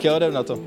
[0.00, 0.60] Tak jo, jdem na to.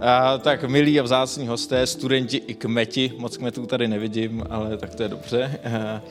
[0.00, 4.94] A, tak milí a vzácní hosté, studenti i kmeti, moc kmetů tady nevidím, ale tak
[4.94, 5.60] to je dobře.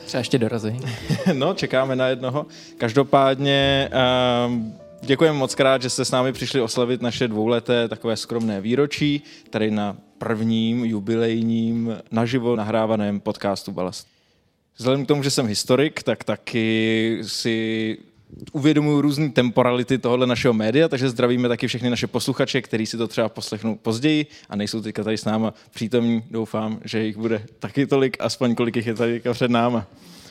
[0.06, 0.80] Třeba ještě dorazí.
[1.32, 2.46] no, čekáme na jednoho.
[2.78, 3.90] Každopádně
[4.46, 9.22] um, děkujeme moc krát, že jste s námi přišli oslavit naše dvouleté takové skromné výročí,
[9.50, 14.06] tady na prvním jubilejním naživo nahrávaném podcastu Balast.
[14.76, 17.98] Vzhledem k tomu, že jsem historik, tak taky si
[18.52, 23.08] uvědomuju různé temporality tohohle našeho média, takže zdravíme taky všechny naše posluchače, kteří si to
[23.08, 26.22] třeba poslechnou později a nejsou teďka tady s náma přítomní.
[26.30, 29.86] Doufám, že jich bude taky tolik, aspoň kolik jich je tady před náma.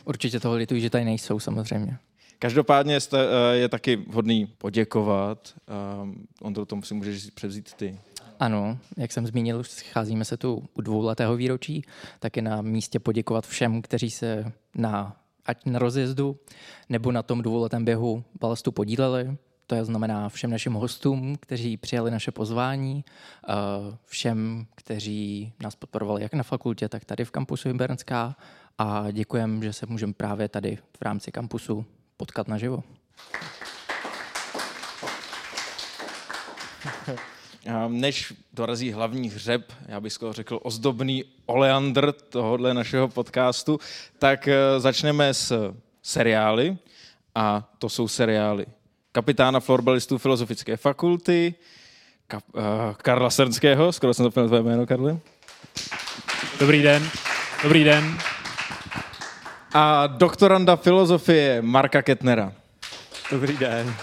[0.05, 1.97] Určitě toho lituji, že tady nejsou samozřejmě.
[2.39, 3.17] Každopádně eh,
[3.55, 5.53] je taky vhodný poděkovat.
[6.01, 7.99] Um, on to tom si můžeš převzít ty.
[8.39, 11.85] Ano, jak jsem zmínil, scházíme se tu u dvouletého výročí,
[12.19, 16.39] tak je na místě poděkovat všem, kteří se na ať na rozjezdu
[16.89, 19.37] nebo na tom dvouletém běhu balastu podíleli.
[19.67, 23.05] To znamená všem našim hostům, kteří přijali naše pozvání,
[23.49, 23.53] eh,
[24.05, 28.35] všem, kteří nás podporovali jak na fakultě, tak tady v kampusu Hybernská
[28.77, 31.85] a děkujeme, že se můžeme právě tady v rámci kampusu
[32.17, 32.83] potkat naživo.
[37.87, 43.79] Než dorazí hlavní hřeb, já bych skoro řekl ozdobný oleandr tohohle našeho podcastu,
[44.19, 46.77] tak eh, začneme s seriály.
[47.35, 48.65] A to jsou seriály
[49.11, 51.55] kapitána florbalistů Filozofické fakulty,
[52.27, 52.61] Kap, uh,
[52.97, 55.19] Karla Srnského, skoro jsem zapomněl tvoje jméno, Karli.
[56.59, 57.09] Dobrý den.
[57.63, 58.17] Dobrý den.
[59.73, 62.53] A doktoranda filozofie Marka Ketnera.
[63.31, 63.95] Dobrý den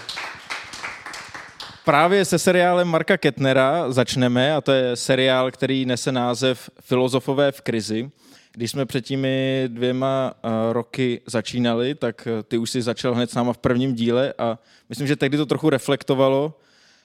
[1.89, 7.61] právě se seriálem Marka Ketnera začneme a to je seriál, který nese název Filozofové v
[7.61, 8.11] krizi.
[8.51, 13.31] Když jsme před těmi dvěma uh, roky začínali, tak uh, ty už si začal hned
[13.31, 16.59] s náma v prvním díle a myslím, že tehdy to trochu reflektovalo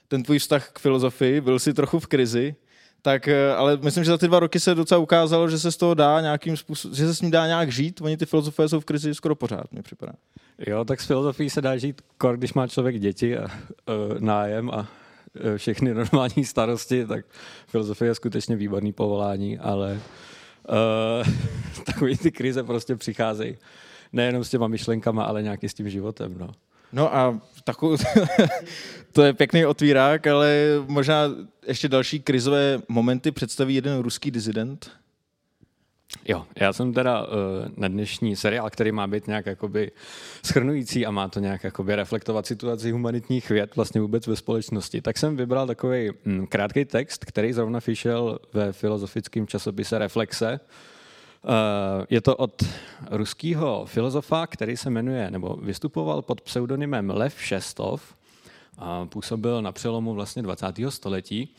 [0.07, 2.55] ten tvůj vztah k filozofii, byl si trochu v krizi,
[3.01, 5.77] tak, uh, ale myslím, že za ty dva roky se docela ukázalo, že se z
[5.77, 8.01] toho dá nějakým způsobem, že se s ním dá nějak žít.
[8.01, 10.13] Oni ty filozofové jsou v krizi skoro pořád, mi připadá.
[10.67, 12.01] Jo, tak s filozofií se dá žít,
[12.35, 14.85] když má člověk děti a uh, nájem a uh,
[15.57, 17.25] všechny normální starosti, tak
[17.67, 19.99] filozofie je skutečně výborný povolání, ale
[20.69, 21.27] uh,
[21.85, 23.57] takový ty krize prostě přicházejí
[24.13, 26.35] nejenom s těma myšlenkama, ale nějaký s tím životem.
[26.37, 26.51] No.
[26.93, 27.97] No a takový,
[29.11, 31.23] to je pěkný otvírák, ale možná
[31.67, 34.91] ještě další krizové momenty představí jeden ruský dizident.
[36.27, 37.29] Jo, já jsem teda uh,
[37.77, 39.91] na dnešní seriál, který má být nějak jakoby
[40.45, 45.17] schrnující a má to nějak jakoby reflektovat situaci humanitních věd vlastně vůbec ve společnosti, tak
[45.17, 50.59] jsem vybral takový mm, krátký text, který zrovna vyšel ve filozofickém časopise Reflexe.
[51.43, 51.51] Uh,
[52.09, 52.63] je to od
[53.11, 58.15] ruského filozofa, který se jmenuje, nebo vystupoval pod pseudonymem Lev Šestov,
[58.77, 60.65] a působil na přelomu vlastně 20.
[60.89, 61.55] století.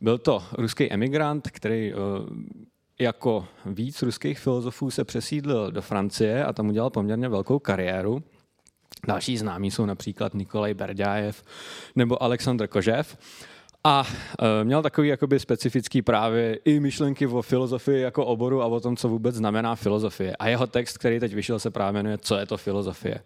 [0.00, 2.00] Byl to ruský emigrant, který uh,
[3.00, 8.22] jako víc ruských filozofů se přesídlil do Francie a tam udělal poměrně velkou kariéru.
[9.06, 11.42] Další známí jsou například Nikolaj Berďájev
[11.96, 13.18] nebo Aleksandr Kožev.
[13.84, 14.06] A
[14.60, 18.96] e, měl takový jakoby specifický právě i myšlenky o filozofii jako oboru a o tom,
[18.96, 20.36] co vůbec znamená filozofie.
[20.36, 23.20] A jeho text, který teď vyšel, se právě jmenuje Co je to filozofie.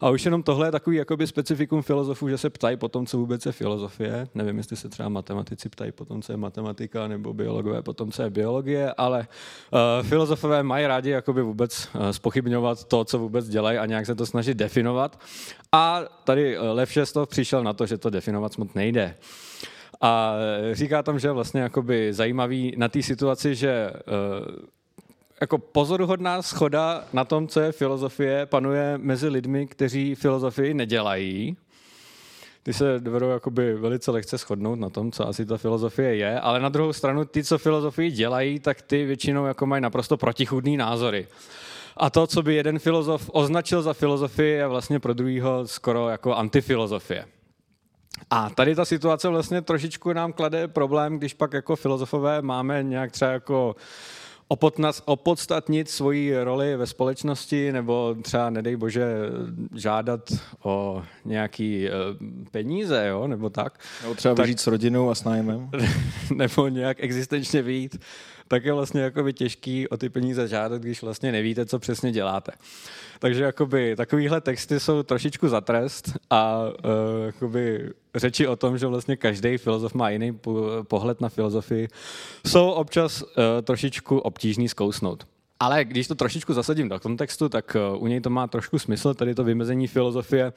[0.00, 3.18] A už jenom tohle je takový jakoby specifikum filozofů, že se ptají po tom, co
[3.18, 4.28] vůbec je filozofie.
[4.34, 8.12] Nevím, jestli se třeba matematici ptají po tom, co je matematika, nebo biologové po tom,
[8.12, 9.26] co je biologie, ale
[9.72, 14.14] uh, filozofové mají rádi jakoby vůbec uh, spochybňovat to, co vůbec dělají a nějak se
[14.14, 15.20] to snažit definovat.
[15.72, 19.14] A tady uh, Lev Šestov přišel na to, že to definovat moc nejde.
[20.00, 20.34] A
[20.72, 23.90] říká tam, že vlastně jakoby zajímavý na té situaci, že
[25.40, 31.56] jako pozoruhodná schoda na tom, co je filozofie, panuje mezi lidmi, kteří filozofii nedělají.
[32.62, 36.60] Ty se dovedou jakoby velice lehce shodnout na tom, co asi ta filozofie je, ale
[36.60, 41.26] na druhou stranu ty, co filozofii dělají, tak ty většinou jako mají naprosto protichudný názory.
[41.96, 46.34] A to, co by jeden filozof označil za filozofii, je vlastně pro druhýho skoro jako
[46.34, 47.26] antifilozofie.
[48.30, 53.12] A tady ta situace vlastně trošičku nám klade problém, když pak jako filozofové máme nějak
[53.12, 53.76] třeba jako
[55.04, 59.06] opodstatnit svoji roli ve společnosti nebo třeba, nedej bože,
[59.74, 60.32] žádat
[60.62, 61.92] o nějaký uh,
[62.50, 63.78] peníze, jo, nebo tak.
[64.02, 65.70] Nebo třeba tak, s rodinou a s nájemem.
[66.34, 67.98] nebo nějak existenčně vít
[68.54, 72.52] tak je vlastně jakoby těžký o ty peníze žádat, když vlastně nevíte, co přesně děláte.
[73.18, 78.86] Takže jakoby takovýhle texty jsou trošičku za trest a uh, jakoby řeči o tom, že
[78.86, 80.38] vlastně každý filozof má jiný
[80.82, 81.88] pohled na filozofii,
[82.46, 83.28] jsou občas uh,
[83.62, 85.26] trošičku obtížný zkousnout.
[85.60, 89.14] Ale když to trošičku zasadím do kontextu, tak eh, u něj to má trošku smysl,
[89.14, 90.52] tady to vymezení filozofie.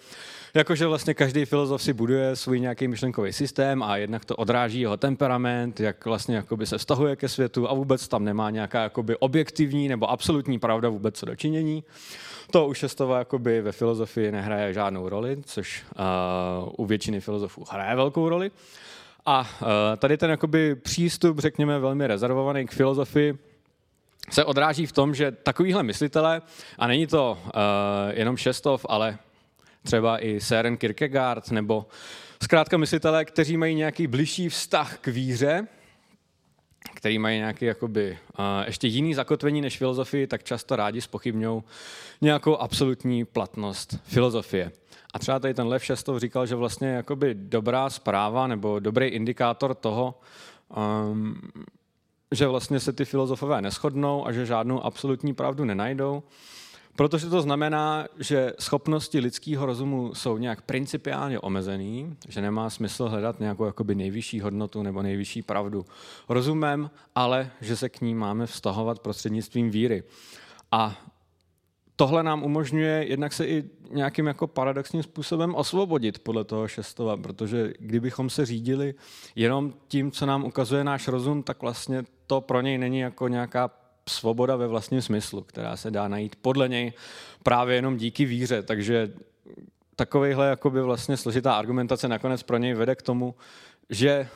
[0.53, 4.97] Jakože vlastně každý filozof si buduje svůj nějaký myšlenkový systém a jednak to odráží jeho
[4.97, 9.87] temperament, jak vlastně jakoby se vztahuje ke světu a vůbec tam nemá nějaká jakoby objektivní
[9.87, 11.83] nebo absolutní pravda vůbec co dočinění.
[12.51, 15.83] To u Šestova jakoby ve filozofii nehraje žádnou roli, což
[16.65, 18.51] uh, u většiny filozofů hraje velkou roli.
[19.25, 19.67] A uh,
[19.97, 23.37] tady ten jakoby přístup, řekněme, velmi rezervovaný k filozofii,
[24.29, 26.41] se odráží v tom, že takovýhle myslitele,
[26.77, 27.51] a není to uh,
[28.13, 29.17] jenom Šestov, ale
[29.83, 31.85] třeba i Søren Kierkegaard, nebo
[32.43, 35.67] zkrátka myslitelé, kteří mají nějaký bližší vztah k víře,
[36.93, 41.63] který mají nějaký jakoby, uh, ještě jiný zakotvení než filozofii, tak často rádi spochybňují
[42.21, 44.71] nějakou absolutní platnost filozofie.
[45.13, 49.75] A třeba tady ten Lev Šestov říkal, že vlastně jakoby dobrá zpráva nebo dobrý indikátor
[49.75, 50.19] toho,
[51.11, 51.41] um,
[52.31, 56.23] že vlastně se ty filozofové neschodnou a že žádnou absolutní pravdu nenajdou,
[56.95, 63.39] protože to znamená, že schopnosti lidského rozumu jsou nějak principiálně omezený, že nemá smysl hledat
[63.39, 65.85] nějakou jakoby nejvyšší hodnotu nebo nejvyšší pravdu
[66.29, 70.03] rozumem, ale že se k ní máme vztahovat prostřednictvím víry.
[70.71, 70.95] A
[71.95, 77.73] tohle nám umožňuje jednak se i nějakým jako paradoxním způsobem osvobodit podle toho šestova, protože
[77.79, 78.95] kdybychom se řídili
[79.35, 83.69] jenom tím, co nám ukazuje náš rozum, tak vlastně to pro něj není jako nějaká
[84.09, 86.93] svoboda ve vlastním smyslu, která se dá najít podle něj
[87.43, 88.63] právě jenom díky víře.
[88.63, 89.13] Takže
[89.95, 93.35] takovýhle jakoby vlastně složitá argumentace nakonec pro něj vede k tomu,
[93.89, 94.27] že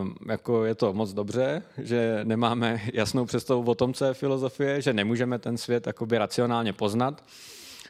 [0.00, 4.82] um, jako je to moc dobře, že nemáme jasnou představu o tom, co je filozofie,
[4.82, 7.24] že nemůžeme ten svět jakoby racionálně poznat,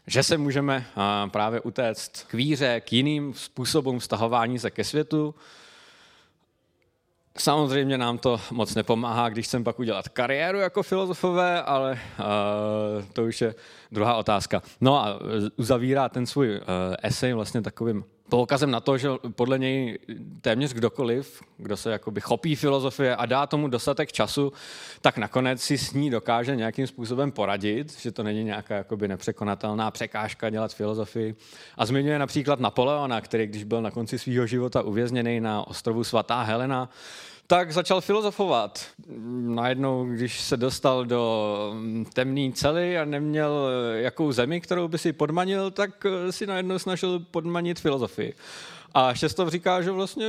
[0.06, 5.34] že se můžeme uh, právě utéct k víře, k jiným způsobům vztahování se ke světu,
[7.38, 13.24] Samozřejmě nám to moc nepomáhá, když chcem pak udělat kariéru jako filozofové, ale uh, to
[13.24, 13.54] už je
[13.92, 14.62] druhá otázka.
[14.80, 15.18] No a
[15.56, 16.60] uzavírá ten svůj uh,
[17.02, 18.04] esej vlastně takovým
[18.34, 19.98] poukazem na to, že podle něj
[20.40, 24.52] téměř kdokoliv, kdo se jakoby chopí filozofie a dá tomu dostatek času,
[25.00, 29.90] tak nakonec si s ní dokáže nějakým způsobem poradit, že to není nějaká jakoby nepřekonatelná
[29.90, 31.34] překážka dělat filozofii.
[31.78, 36.42] A zmiňuje například Napoleona, který když byl na konci svého života uvězněný na ostrovu svatá
[36.42, 36.88] Helena,
[37.46, 38.86] tak začal filozofovat.
[39.40, 41.74] Najednou, když se dostal do
[42.12, 47.80] temné cely a neměl jakou zemi, kterou by si podmanil, tak si najednou snažil podmanit
[47.80, 48.34] filozofii.
[48.96, 50.26] A Šestov říká, že vlastně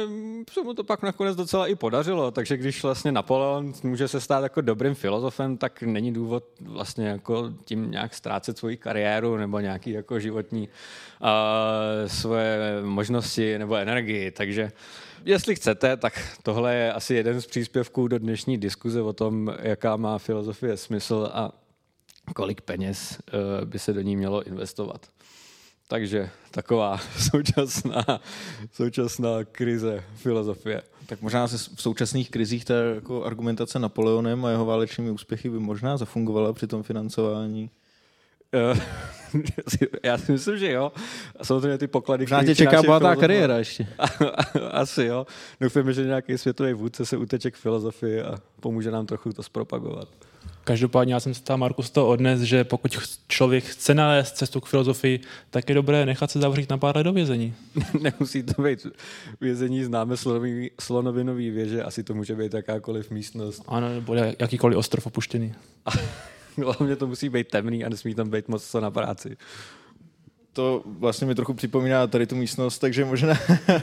[0.52, 4.44] se mu to pak nakonec docela i podařilo, takže když vlastně Napoleon může se stát
[4.44, 9.92] jako dobrým filozofem, tak není důvod vlastně jako tím nějak ztrácet svoji kariéru nebo nějaký
[9.92, 10.70] jako životní
[11.22, 11.28] uh,
[12.08, 14.32] svoje možnosti nebo energii.
[14.32, 14.72] Takže
[15.26, 19.96] jestli chcete, tak tohle je asi jeden z příspěvků do dnešní diskuze o tom, jaká
[19.96, 21.52] má filozofie smysl a
[22.36, 25.15] kolik peněz uh, by se do ní mělo investovat.
[25.88, 26.98] Takže taková
[27.32, 28.06] současná,
[28.72, 30.82] současná krize filozofie.
[31.06, 35.60] Tak možná se v současných krizích ta jako argumentace Napoleonem a jeho válečnými úspěchy by
[35.60, 37.70] možná zafungovala při tom financování.
[38.54, 38.82] Eh,
[40.04, 40.92] já si myslím, že jo.
[41.44, 42.24] Samozřejmě ty poklady...
[42.24, 43.88] Možná tě čeká bohatá kariéra ještě.
[44.72, 45.28] Asi jo.
[45.62, 50.08] Doufujeme, že nějaký světový vůdce se uteče k filozofii a pomůže nám trochu to zpropagovat.
[50.66, 54.66] Každopádně já jsem se tam, Markus, to odnes, že pokud člověk chce nalézt cestu k
[54.66, 55.20] filozofii,
[55.50, 57.54] tak je dobré nechat se zavřít na pár let do vězení.
[58.02, 58.88] Nemusí to být
[59.42, 63.64] vězení známe slonový, slonovinový věže, asi to může být jakákoliv místnost.
[63.68, 65.54] Ano, nebo jakýkoliv ostrov opuštěný.
[66.64, 69.38] Hlavně to musí být temný a nesmí tam být moc co na práci.
[70.54, 73.34] To vlastně mi trochu připomíná tady tu místnost, takže možná,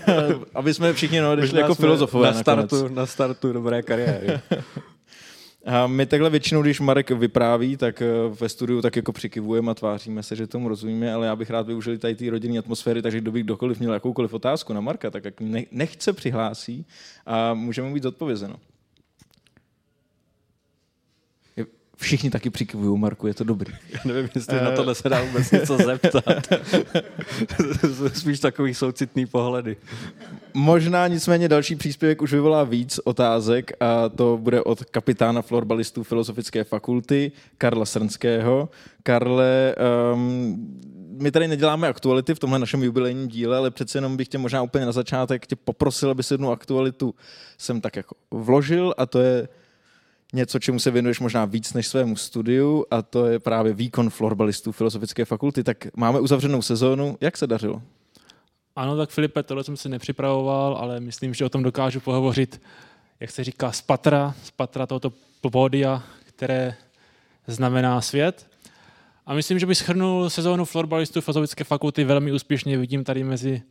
[0.54, 4.40] aby jsme všichni odešli jako filozofové na startu, na startu dobré kariéry.
[5.64, 8.06] A my takhle většinou, když Marek vypráví, tak eh,
[8.40, 11.66] ve studiu tak jako přikivujeme a tváříme se, že tomu rozumíme, ale já bych rád
[11.66, 15.24] využil tady té rodinné atmosféry, takže kdo by kdokoliv měl jakoukoliv otázku na Marka, tak
[15.24, 15.34] jak
[15.70, 16.86] nechce přihlásí
[17.26, 18.56] a můžeme být odpovězeno.
[22.02, 23.72] Všichni taky přikivují, Marku, je to dobrý.
[23.92, 24.64] Já nevím, jestli uh...
[24.64, 26.24] na tohle se dá vůbec něco zeptat.
[28.14, 29.76] Spíš takový soucitný pohledy.
[30.54, 36.64] Možná nicméně další příspěvek už vyvolá víc otázek a to bude od kapitána florbalistů Filozofické
[36.64, 38.68] fakulty Karla Srnského.
[39.02, 39.74] Karle,
[40.14, 40.78] um,
[41.20, 44.62] my tady neděláme aktuality v tomhle našem jubilejním díle, ale přece jenom bych tě možná
[44.62, 47.14] úplně na začátek tě poprosil, aby se jednu aktualitu
[47.58, 49.48] jsem tak jako vložil a to je
[50.32, 54.72] něco, čemu se věnuješ možná víc než svému studiu a to je právě výkon florbalistů
[54.72, 55.64] Filozofické fakulty.
[55.64, 57.18] Tak máme uzavřenou sezónu.
[57.20, 57.82] Jak se dařilo?
[58.76, 62.60] Ano, tak Filipe, tohle jsem si nepřipravoval, ale myslím, že o tom dokážu pohovořit,
[63.20, 65.12] jak se říká, z patra, z patra tohoto
[65.50, 66.74] pódia, které
[67.46, 68.46] znamená svět.
[69.26, 72.78] A myslím, že bych schrnul sezónu florbalistů Filozofické fakulty velmi úspěšně.
[72.78, 73.62] Vidím tady mezi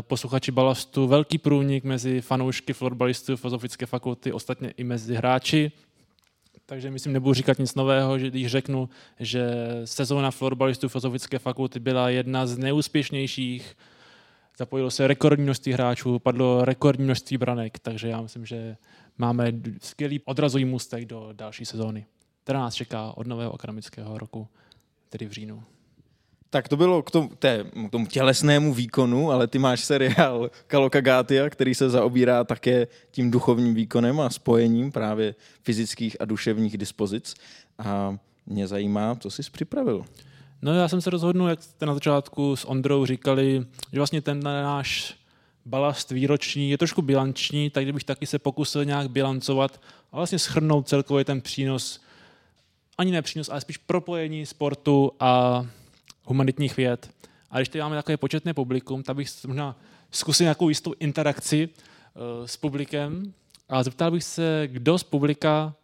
[0.00, 5.72] posluchači balastu velký průnik mezi fanoušky florbalistů Filozofické fakulty, ostatně i mezi hráči.
[6.66, 8.88] Takže myslím, nebudu říkat nic nového, že když řeknu,
[9.20, 9.50] že
[9.84, 13.76] sezóna florbalistů Filozofické fakulty byla jedna z neúspěšnějších
[14.60, 18.76] zapojilo se rekordní množství hráčů, padlo rekordní množství branek, takže já myslím, že
[19.18, 22.06] máme skvělý odrazový můstek do další sezóny,
[22.44, 24.48] která nás čeká od nového akademického roku,
[25.08, 25.62] tedy v říjnu.
[26.50, 31.50] Tak to bylo k tomu, té, k tomu tělesnému výkonu, ale ty máš seriál Kalokagatia,
[31.50, 37.34] který se zaobírá také tím duchovním výkonem a spojením právě fyzických a duševních dispozic.
[37.78, 38.16] A
[38.46, 40.04] mě zajímá, co jsi připravil.
[40.62, 44.40] No já jsem se rozhodnul, jak jste na začátku s Ondrou říkali, že vlastně ten
[44.42, 45.14] náš
[45.66, 49.80] balast výroční je trošku bilanční, tak kdybych taky se pokusil nějak bilancovat
[50.12, 52.00] a vlastně schrnout celkově ten přínos,
[52.98, 55.66] ani ne přínos, ale spíš propojení sportu a
[56.24, 57.10] humanitních věd.
[57.50, 59.76] A když tady máme takové početné publikum, tak bych možná
[60.10, 63.32] zkusil nějakou jistou interakci uh, s publikem
[63.68, 65.74] a zeptal bych se, kdo z publika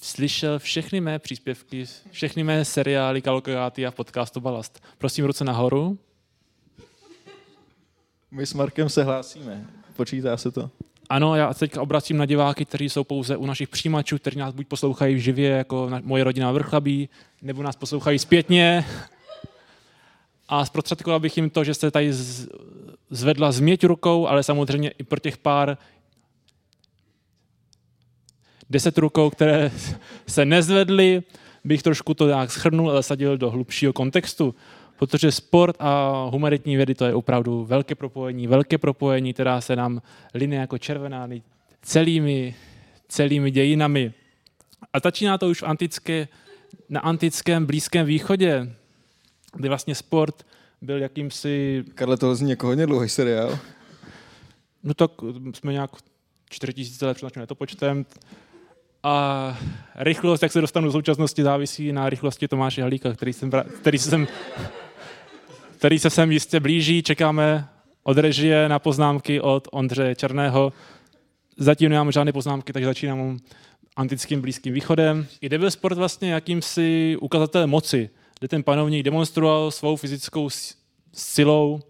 [0.00, 4.82] slyšel všechny mé příspěvky, všechny mé seriály Kalokogáty a podcastu Balast.
[4.98, 5.98] Prosím, ruce nahoru.
[8.30, 9.66] My s Markem se hlásíme.
[9.96, 10.70] Počítá se to?
[11.08, 14.66] Ano, já teďka obracím na diváky, kteří jsou pouze u našich přijímačů, kteří nás buď
[14.66, 17.08] poslouchají živě, jako na, moje rodina Vrchlabí,
[17.42, 18.86] nebo nás poslouchají zpětně.
[20.48, 22.12] A zprostředkoval bych jim to, že se tady
[23.10, 25.78] zvedla změť rukou, ale samozřejmě i pro těch pár
[28.70, 29.70] deset rukou, které
[30.26, 31.22] se nezvedly,
[31.64, 34.54] bych trošku to nějak schrnul a zasadil do hlubšího kontextu.
[34.98, 40.02] Protože sport a humanitní vědy to je opravdu velké propojení, velké propojení, která se nám
[40.34, 41.28] line jako červená
[41.82, 42.54] celými,
[43.08, 44.12] celými dějinami.
[44.92, 46.28] A začíná to už v antické,
[46.88, 48.72] na antickém Blízkém východě,
[49.56, 50.46] kdy vlastně sport
[50.82, 51.84] byl jakýmsi...
[51.94, 53.58] Karle, to zní jako hodně dlouhý seriál.
[54.82, 55.10] No tak
[55.54, 55.90] jsme nějak
[56.50, 58.06] 4000 let před počtem.
[59.02, 59.58] A
[59.94, 64.26] rychlost, jak se dostanu do současnosti, závisí na rychlosti Tomáše Halíka, který, jsem, který, jsem,
[65.84, 67.02] který se sem jistě blíží.
[67.02, 67.68] Čekáme
[68.02, 70.72] od režie na poznámky od Ondřeje Černého.
[71.56, 73.38] Zatím nemám žádné poznámky, takže začínám
[73.96, 75.26] antickým Blízkým východem.
[75.40, 80.48] Kde byl sport vlastně jakýmsi ukazatelem moci, kde ten panovník demonstroval svou fyzickou
[81.12, 81.80] silou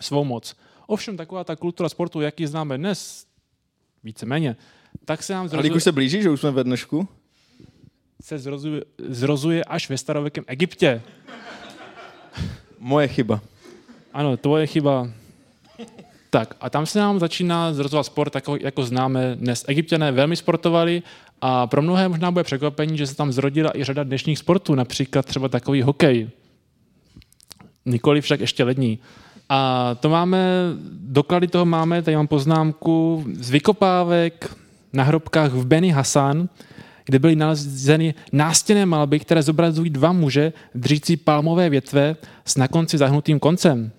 [0.00, 0.56] svou moc.
[0.86, 3.26] Ovšem taková ta kultura sportu, jaký známe dnes,
[4.04, 4.56] víceméně,
[5.04, 5.70] tak se nám zrozuje...
[5.70, 7.08] Ale už se blíží, že už jsme ve dnešku?
[8.22, 11.02] Se zrozuje, zrozuje až ve starověkém Egyptě.
[12.78, 13.40] Moje chyba.
[14.12, 15.08] Ano, tvoje chyba.
[16.30, 19.64] Tak a tam se nám začíná zrozovat sport, jako, jako známe dnes.
[19.68, 21.02] Egyptěné velmi sportovali
[21.40, 25.26] a pro mnohé možná bude překvapení, že se tam zrodila i řada dnešních sportů, například
[25.26, 26.30] třeba takový hokej.
[27.86, 28.98] Nikoli však ještě lední.
[29.48, 30.48] A to máme,
[30.90, 34.56] doklady toho máme, tady mám poznámku z vykopávek
[34.92, 36.48] na hrobkách v Beni Hasan,
[37.06, 42.98] kde byly nalezeny nástěné malby, které zobrazují dva muže držící palmové větve s na konci
[42.98, 43.90] zahnutým koncem.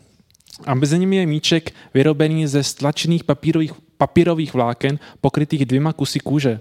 [0.66, 6.60] A mezi nimi je míček vyrobený ze stlačených papírových, papírových vláken pokrytých dvěma kusy kůže.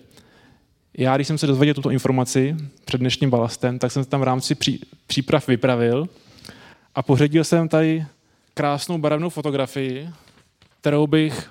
[0.99, 4.25] Já, když jsem se dozvěděl tuto informaci před dnešním balastem, tak jsem se tam v
[4.25, 6.09] rámci pří, příprav vypravil
[6.95, 8.07] a pořadil jsem tady
[8.55, 10.09] krásnou barevnou fotografii,
[10.81, 11.51] kterou bych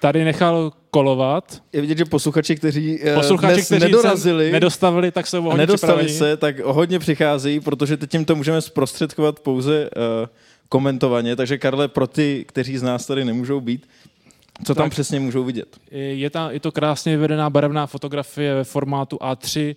[0.00, 1.62] tady nechal kolovat.
[1.72, 6.04] Je vidět, že posluchači, kteří, eh, posluchači, dnes kteří nedorazili, nedostavili, tak jsou hodně nedostali
[6.04, 6.18] připraveni.
[6.18, 10.26] se, tak hodně přicházejí, protože teď jim to můžeme zprostředkovat pouze uh,
[10.68, 11.36] komentovaně.
[11.36, 13.86] Takže Karle, pro ty, kteří z nás tady nemůžou být,
[14.64, 15.76] co tam tak, přesně můžou vidět?
[15.90, 19.76] Je, ta, je to krásně vyvedená barevná fotografie ve formátu A3,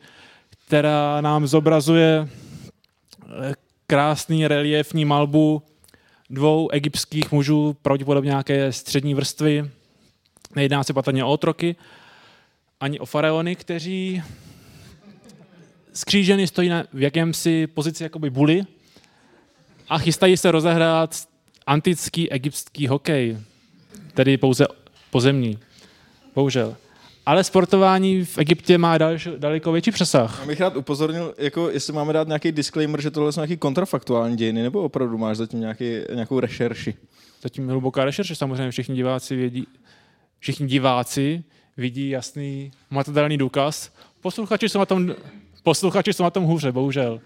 [0.67, 3.53] která nám zobrazuje eh,
[3.87, 5.61] krásný reliefní malbu
[6.29, 9.69] dvou egyptských mužů, pravděpodobně nějaké střední vrstvy,
[10.55, 11.75] Nejedná se patrně o otroky,
[12.79, 14.23] ani o faraony, kteří
[15.93, 18.65] skříženy stojí na, v jakémsi pozici jakoby buly
[19.89, 21.15] a chystají se rozehrát
[21.67, 23.37] antický egyptský hokej,
[24.13, 24.67] tedy pouze
[25.11, 25.59] pozemní.
[26.35, 26.75] Bohužel.
[27.25, 30.39] Ale sportování v Egyptě má další, daleko větší přesah.
[30.39, 34.37] Já bych rád upozornil, jako jestli máme dát nějaký disclaimer, že tohle jsou nějaký kontrafaktuální
[34.37, 36.95] dějiny, nebo opravdu máš zatím nějaký, nějakou rešerši?
[37.41, 39.67] Zatím hluboká rešerše, samozřejmě všichni diváci vědí,
[40.43, 41.43] všichni diváci
[41.77, 43.91] vidí jasný materiální důkaz.
[44.21, 45.15] Posluchači jsou na tom,
[45.63, 47.19] posluchači jsou na tom hůře, bohužel.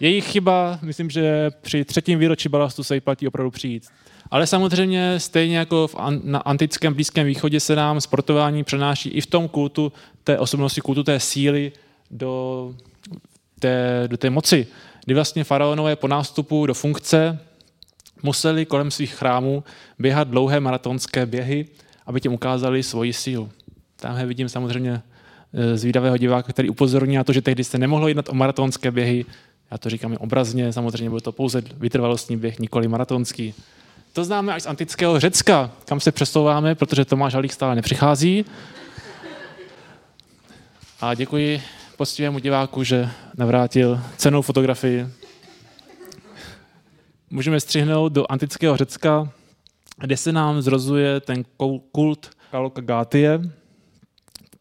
[0.00, 3.88] Jejich chyba, myslím, že při třetím výročí balastu se platí opravdu přijít.
[4.30, 9.20] Ale samozřejmě stejně jako v an, na antickém Blízkém východě se nám sportování přenáší i
[9.20, 9.92] v tom kultu
[10.24, 11.72] té osobnosti, kultu té síly
[12.10, 12.74] do
[13.60, 14.66] té, do té moci,
[15.04, 17.38] kdy vlastně faraonové po nástupu do funkce
[18.22, 19.64] museli kolem svých chrámů
[19.98, 21.66] běhat dlouhé maratonské běhy,
[22.06, 23.50] aby tím ukázali svoji sílu.
[23.96, 25.02] Tamhle vidím samozřejmě
[25.52, 29.24] eh, zvídavého diváka, který upozorní na to, že tehdy se nemohlo jednat o maratonské běhy.
[29.70, 33.54] Já to říkám obrazně, samozřejmě byl to pouze vytrvalostní běh, nikoli maratonský.
[34.12, 38.44] To známe až z antického Řecka, kam se přesouváme, protože Tomáš Halík stále nepřichází.
[41.00, 41.62] A děkuji
[42.00, 45.06] postivému diváku, že navrátil cenou fotografii.
[47.30, 49.28] Můžeme střihnout do antického Řecka,
[50.00, 51.44] kde se nám zrozuje ten
[51.92, 53.40] kult Kalokagátie,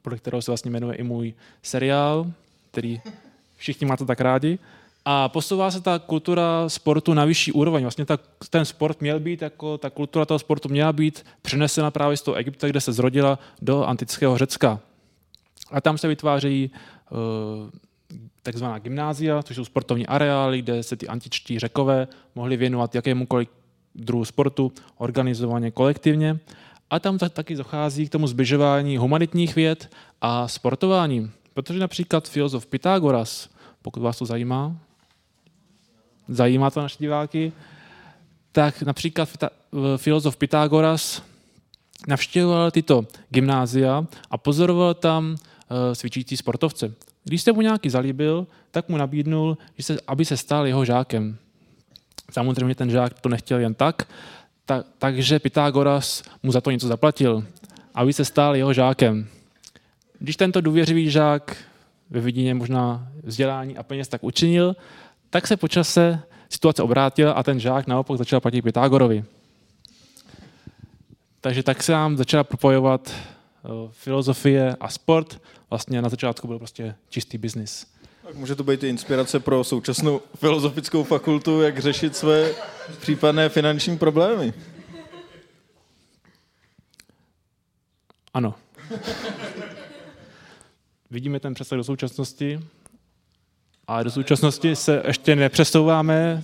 [0.01, 2.31] podle kterého se vlastně jmenuje i můj seriál,
[2.71, 3.01] který
[3.57, 4.59] všichni máte tak rádi.
[5.05, 7.83] A posouvá se ta kultura sportu na vyšší úroveň.
[7.83, 8.19] Vlastně ta,
[8.49, 12.35] ten sport měl být, jako ta kultura toho sportu měla být přenesena právě z toho
[12.35, 14.79] Egypta, kde se zrodila, do antického Řecka.
[15.71, 16.71] A tam se vytvářejí
[17.11, 17.69] uh,
[18.43, 23.49] takzvaná gymnázia, což jsou sportovní areály, kde se ty antičtí řekové mohli věnovat jakémukoliv
[23.95, 26.39] druhu sportu organizovaně, kolektivně.
[26.89, 31.31] A tam taky dochází k tomu zbližování humanitních věd a sportování.
[31.53, 33.49] Protože například filozof Pythagoras,
[33.81, 34.75] pokud vás to zajímá,
[36.27, 37.51] zajímá to naše diváky,
[38.51, 39.29] tak například
[39.97, 41.23] filozof Pythagoras
[42.07, 45.37] navštěvoval tyto gymnázia a pozoroval tam uh,
[45.95, 46.93] cvičící sportovce.
[47.23, 49.57] Když se mu nějaký zalíbil, tak mu nabídnul,
[50.07, 51.37] aby se stal jeho žákem.
[52.31, 54.07] Samozřejmě ten žák to nechtěl jen tak,
[54.65, 57.45] ta, takže Pythagoras mu za to něco zaplatil,
[57.93, 59.27] aby se stal jeho žákem.
[60.19, 61.57] Když tento důvěřivý žák
[62.09, 64.75] ve vidině možná vzdělání a peněz tak učinil,
[65.29, 69.25] tak se počase situace obrátila a ten žák naopak začal platit Pythagorovi.
[71.41, 75.41] Takže tak se nám začala propojovat eh, filozofie a sport.
[75.69, 77.87] Vlastně na začátku byl prostě čistý biznis.
[78.29, 82.51] Tak může to být i inspirace pro současnou filozofickou fakultu, jak řešit své
[83.01, 84.53] případné finanční problémy.
[88.33, 88.55] Ano.
[91.11, 92.59] Vidíme ten přesah do současnosti
[93.87, 96.43] a do současnosti se ještě nepřesouváme.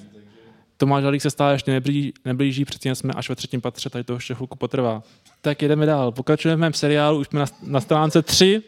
[0.77, 4.13] Tomáš Halík se stále ještě neblíží, neblíží přeci jsme až ve třetím patře, tady to
[4.13, 5.03] ještě chvilku potrvá.
[5.41, 6.11] Tak jedeme dál.
[6.11, 8.63] Pokračujeme v mém seriálu, už jsme na, na stránce 3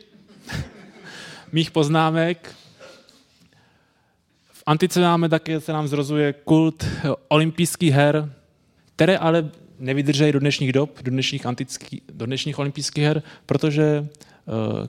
[1.52, 2.56] mých poznámek.
[4.68, 6.86] Antice máme také, se nám zrozuje kult
[7.28, 8.34] olympijských her,
[8.96, 9.50] které ale
[9.80, 14.88] nevydržejí do dnešních dob, do dnešních, antický, do dnešních olympijských her, protože uh,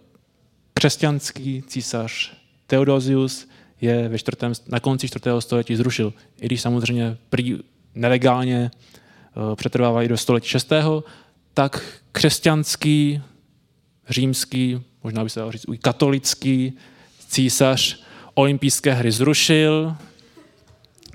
[0.74, 2.32] křesťanský císař
[2.66, 3.48] Theodosius
[3.80, 6.12] je ve čtvrtém, na konci čtvrtého století zrušil.
[6.40, 7.58] I když samozřejmě prý
[7.94, 11.04] nelegálně uh, přetrvávali do století šestého,
[11.54, 13.22] tak křesťanský,
[14.08, 16.72] římský, možná by se dalo říct, i katolický
[17.28, 18.07] císař
[18.38, 19.96] olympijské hry zrušil.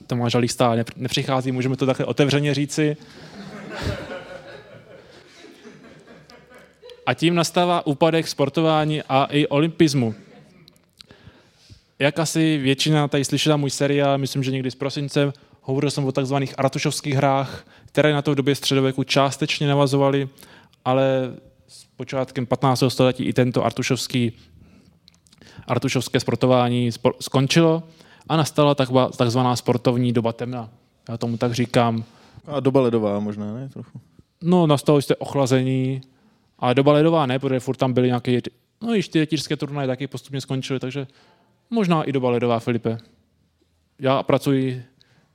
[0.08, 2.98] Tomáš Halík stále nepřichází, můžeme to takhle otevřeně říci.
[7.06, 10.16] A tím nastává úpadek sportování a i olympismu.
[12.00, 16.12] Jak asi většina tady slyšela můj seriál, myslím, že někdy s prosincem, hovořil jsem o
[16.12, 20.30] takzvaných artušovských hrách, které na to v době středověku částečně navazovaly,
[20.86, 21.34] ale
[21.68, 22.84] s počátkem 15.
[22.88, 24.32] století i tento artušovský,
[25.68, 27.84] artušovské sportování spor, skončilo
[28.30, 28.76] a nastala
[29.18, 30.70] takzvaná sportovní doba temna.
[31.10, 32.04] Já tomu tak říkám.
[32.48, 33.70] A doba ledová možná, ne?
[33.70, 34.00] Trochu.
[34.42, 36.02] No, nastalo jste ochlazení,
[36.60, 38.40] ale doba ledová ne, protože furt tam byly nějaké,
[38.82, 41.08] no i čtyřetířské turnaje taky postupně skončily, takže
[41.70, 42.98] možná i doba ledová, Filipe.
[44.00, 44.84] Já pracuji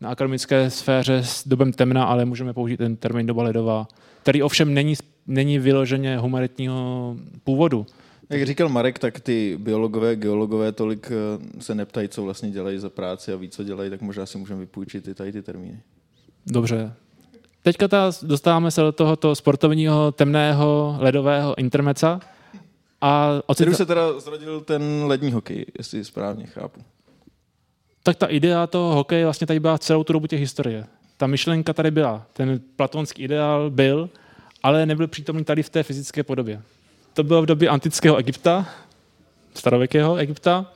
[0.00, 3.88] na akademické sféře s dobem temna, ale můžeme použít ten termín doba ledová,
[4.22, 4.94] který ovšem není,
[5.26, 7.87] není vyloženě humanitního původu.
[8.31, 12.91] Jak říkal Marek, tak ty biologové, geologové tolik eh, se neptají, co vlastně dělají za
[12.91, 15.83] práci a ví, co dělají, tak možná si můžeme vypůjčit i tady ty termíny.
[16.47, 16.93] Dobře.
[17.62, 22.21] Teďka ta, dostáváme se do tohoto sportovního temného ledového intermeca.
[23.01, 23.77] A ocit...
[23.77, 26.81] se teda zrodil ten lední hokej, jestli správně chápu.
[28.03, 30.87] Tak ta idea toho hokeje vlastně tady byla celou tu dobu těch historie.
[31.17, 32.27] Ta myšlenka tady byla.
[32.33, 34.11] Ten platonský ideál byl,
[34.62, 36.62] ale nebyl přítomný tady v té fyzické podobě.
[37.18, 38.68] To bylo v době antického Egypta,
[39.54, 40.72] starověkého Egypta,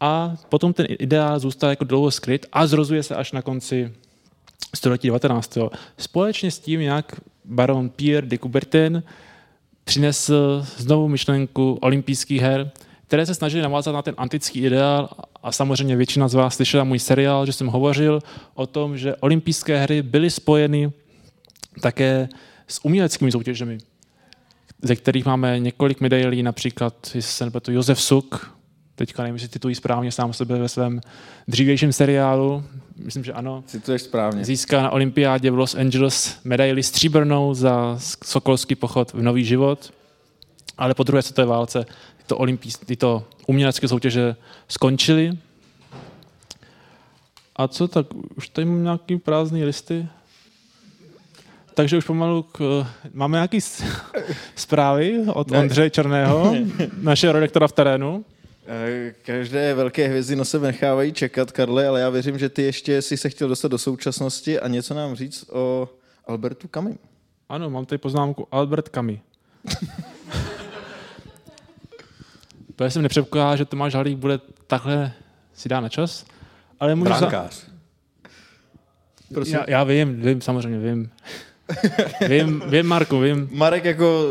[0.00, 3.92] a potom ten ideál zůstal jako dlouho skryt a zrozuje se až na konci
[4.74, 5.58] století 19.
[5.98, 9.02] Společně s tím, jak baron Pierre de Coubertin
[9.84, 12.70] přinesl znovu myšlenku olympijských her,
[13.06, 15.08] které se snažili navázat na ten antický ideál
[15.42, 18.22] a samozřejmě většina z vás slyšela můj seriál, že jsem hovořil
[18.54, 20.92] o tom, že olympijské hry byly spojeny
[21.80, 22.28] také
[22.66, 23.78] s uměleckými soutěžemi,
[24.82, 28.56] ze kterých máme několik medailí, například, jestli se nepletu, Josef Suk,
[28.94, 31.00] teďka nevím, jestli titují správně sám sebe ve svém
[31.48, 32.64] dřívějším seriálu,
[32.96, 33.64] myslím, že ano.
[33.66, 34.44] Cituješ správně.
[34.44, 39.92] Získá na olympiádě v Los Angeles medaili stříbrnou za sokolský pochod v nový život.
[40.78, 44.36] Ale po druhé světové válce tyto, olympijs, tyto umělecké soutěže
[44.68, 45.38] skončily.
[47.56, 48.06] A co tak?
[48.36, 50.08] Už tady mám nějaký prázdný listy.
[51.80, 53.58] Takže už pomalu k, máme nějaké
[54.54, 56.54] zprávy od Ondřeje Černého,
[57.02, 58.24] našeho redaktora v terénu.
[58.66, 63.02] Eh, každé velké hvězdy na sebe nechávají čekat, Karle, ale já věřím, že ty ještě
[63.02, 65.88] si se chtěl dostat do současnosti a něco nám říct o
[66.26, 66.98] Albertu Kami.
[67.48, 69.20] Ano, mám tady poznámku Albert Kami.
[72.76, 75.12] Protože jsem nepředpokládal, že Tomáš Halík bude takhle
[75.54, 76.24] si dá na čas.
[76.80, 77.66] Ale můžu Brankář.
[79.30, 79.56] Za...
[79.58, 81.10] Já, já vím, vím, samozřejmě vím.
[82.28, 83.48] Vím, vím, Marku, vím.
[83.52, 84.24] Marek jako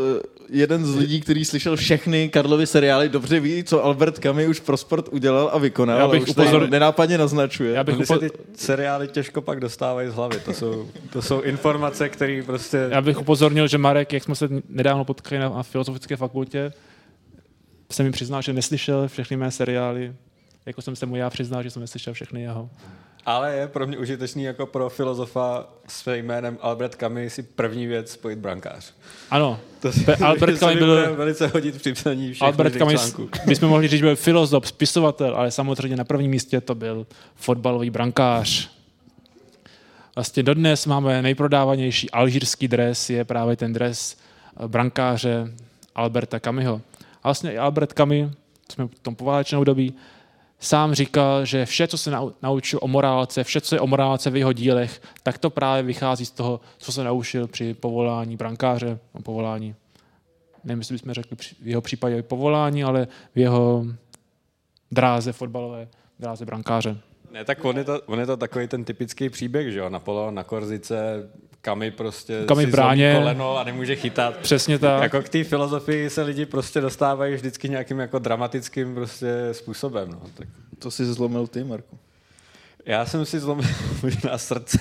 [0.50, 4.76] jeden z lidí, který slyšel všechny Karlovy seriály, dobře ví, co Albert Kami už pro
[4.76, 6.70] sport udělal a vykonal, já bych ale už upozor...
[6.70, 7.72] nenápadně naznačuje.
[7.72, 8.18] Já bych upo...
[8.18, 10.40] ty seriály těžko pak dostávají z hlavy.
[10.44, 12.86] To jsou, to jsou informace, které prostě...
[12.90, 16.72] Já bych upozornil, že Marek, jak jsme se nedávno potkali na, na Filozofické fakultě,
[17.90, 20.12] se mi přiznal, že neslyšel všechny mé seriály,
[20.66, 22.70] jako jsem se mu já přiznal, že jsem neslyšel všechny jeho.
[23.26, 28.10] Ale je pro mě užitečný jako pro filozofa s jménem Albert Camus si první věc
[28.10, 28.94] spojit brankář.
[29.30, 29.60] Ano.
[29.80, 33.98] To si, Albert Camus byl velice hodit při psaní všech Albert Camus, bychom mohli říct,
[33.98, 38.70] že byl filozof, spisovatel, ale samozřejmě na prvním místě to byl fotbalový brankář.
[40.14, 44.16] Vlastně dodnes máme nejprodávanější alžírský dres, je právě ten dres
[44.66, 45.52] brankáře
[45.94, 46.80] Alberta Camusho.
[47.22, 48.32] A vlastně i Albert Camus,
[48.72, 49.94] jsme v tom poválečném období,
[50.60, 52.10] sám říkal, že vše, co se
[52.42, 56.26] naučil o morálce, vše, co je o morálce v jeho dílech, tak to právě vychází
[56.26, 59.74] z toho, co se naučil při povolání brankáře, o povolání,
[60.64, 63.86] nevím, jestli bychom řekli v jeho případě povolání, ale v jeho
[64.90, 66.96] dráze fotbalové, dráze brankáře.
[67.30, 70.34] Ne, tak on je, to, on je to takový ten typický příběh, že jo, Napoleon
[70.34, 71.30] na Korzice,
[71.62, 73.14] Kami prostě Kami si bráně.
[73.18, 74.36] koleno a nemůže chytat.
[74.36, 75.02] Přesně tak.
[75.02, 80.10] Jako k té filozofii se lidi prostě dostávají vždycky nějakým jako dramatickým prostě způsobem.
[80.10, 80.20] No.
[80.34, 80.48] Tak.
[80.78, 81.98] To si zlomil ty, Marku.
[82.86, 83.68] Já jsem si zlomil
[84.02, 84.78] možná srdce.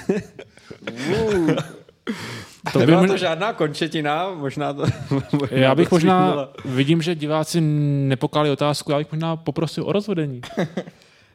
[1.10, 1.56] Uh.
[2.74, 3.08] To Nebyla by...
[3.08, 4.84] to žádná končetina, možná to...
[5.40, 9.92] Možná já bych to možná, vidím, že diváci nepokali otázku, já bych možná poprosil o
[9.92, 10.42] rozvedení.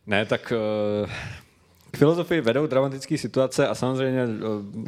[0.06, 0.52] ne, tak
[1.02, 1.10] uh,
[1.94, 4.84] k filozofii vedou dramatické situace a samozřejmě uh,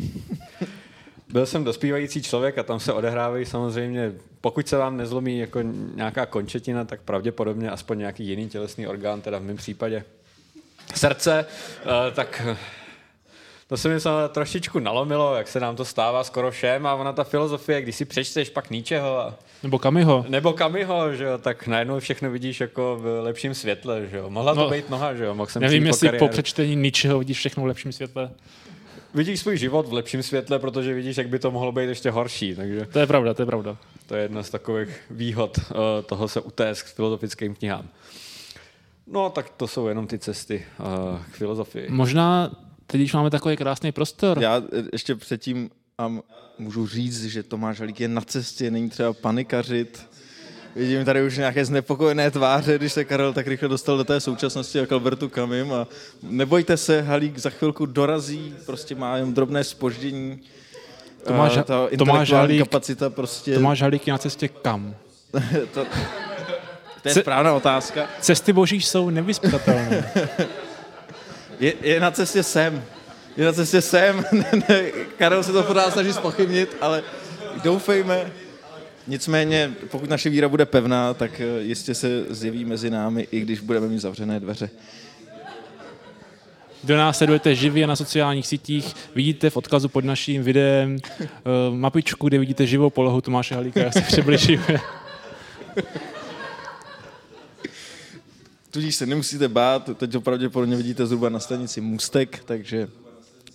[1.29, 5.61] byl jsem dospívající člověk a tam se odehrávají samozřejmě, pokud se vám nezlomí jako
[5.95, 10.05] nějaká končetina, tak pravděpodobně aspoň nějaký jiný tělesný orgán, teda v mém případě
[10.95, 11.47] srdce,
[11.85, 12.43] uh, tak
[13.69, 17.13] to se mi samozřejmě trošičku nalomilo, jak se nám to stává skoro všem a ona
[17.13, 20.25] ta filozofie, když si přečteš pak ničeho a nebo Kamiho.
[20.29, 24.31] Nebo Kamiho, že jo, tak najednou všechno vidíš jako v lepším světle, že jo.
[24.31, 27.19] Mohla to no, být noha, že jo, mohl jsem Nevím, jestli po, po přečtení ničeho
[27.19, 28.31] vidíš všechno v lepším světle.
[29.15, 32.55] Vidíš svůj život v lepším světle, protože vidíš, jak by to mohlo být ještě horší.
[32.55, 33.77] Takže to je pravda, to je pravda.
[34.07, 35.77] To je jedna z takových výhod uh,
[36.07, 37.89] toho se utéct k filozofickým knihám.
[39.07, 40.87] No, tak to jsou jenom ty cesty uh,
[41.33, 41.87] k filozofii.
[41.91, 42.51] Možná
[42.87, 44.39] teď, když máme takový krásný prostor.
[44.39, 46.13] Já eh, ještě předtím a
[46.59, 50.07] můžu říct, že Tomáš Halík je na cestě, není třeba panikařit.
[50.75, 54.79] Vidím tady už nějaké znepokojené tváře, když se Karel tak rychle dostal do té současnosti
[54.79, 55.87] jako Albertu Kamim a
[56.23, 60.41] nebojte se, Halík za chvilku dorazí, prostě má jen drobné spoždění.
[61.27, 63.55] Tomáš, ta Tomáš Halík, kapacita prostě...
[63.55, 64.95] Tomáš Halík je na cestě kam?
[65.75, 65.85] to,
[67.03, 68.09] to je Ce- správná otázka.
[68.21, 70.13] Cesty boží jsou nevyspytatelné.
[71.61, 72.85] je, je na cestě sem
[73.37, 74.25] je na cestě sem.
[75.19, 77.03] Karel se to pořád snaží spochybnit, ale
[77.65, 78.33] doufejme.
[79.07, 83.61] Nicméně, pokud naše víra bude pevná, tak eh, jistě se zjeví mezi námi, i když
[83.61, 84.71] budeme mít zavřené dveře.
[86.83, 92.29] Kdo nás sledujete živě na sociálních sítích, vidíte v odkazu pod naším videem uh, mapičku,
[92.29, 94.81] kde vidíte živou polohu Tomáše Halíka, jak se přibližuje.
[98.71, 102.89] Tudíž se nemusíte bát, teď to pravděpodobně vidíte zhruba na stanici Mustek, takže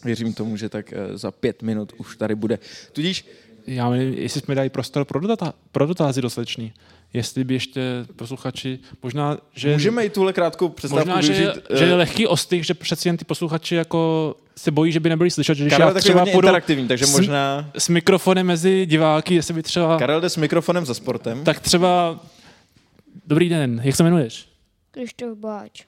[0.03, 2.59] Věřím tomu, že tak eh, za pět minut už tady bude.
[2.93, 3.25] Tudíž...
[3.67, 6.73] Já nevím, jestli jsme dali prostor pro, dotá, pro dotazy dostatečný.
[7.13, 7.81] Jestli by ještě
[8.15, 9.73] posluchači, možná, že...
[9.73, 11.77] Můžeme i tuhle krátkou přestávku Možná, využít, že, uh...
[11.77, 15.31] že je lehký ostych, že přeci jen ty posluchači jako se bojí, že by nebyli
[15.31, 17.69] slyšet, že když Karel já třeba půjdu interaktivní, takže možná...
[17.73, 19.99] S, s mikrofonem mezi diváky, jestli by třeba...
[19.99, 21.43] Karel jde s mikrofonem za sportem.
[21.43, 22.19] Tak třeba...
[23.27, 24.47] Dobrý den, jak se jmenuješ?
[24.91, 25.83] Krištof Báč.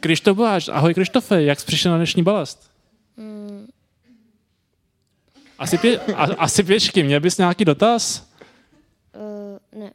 [0.00, 2.67] Krištof Báč, ahoj Krištofe, jak jsi přišel na dnešní balast?
[3.18, 3.66] Hmm.
[5.58, 7.02] Asi, pě, a, asi pěšky.
[7.02, 8.30] Měl bys nějaký dotaz?
[9.14, 9.90] Uh, ne.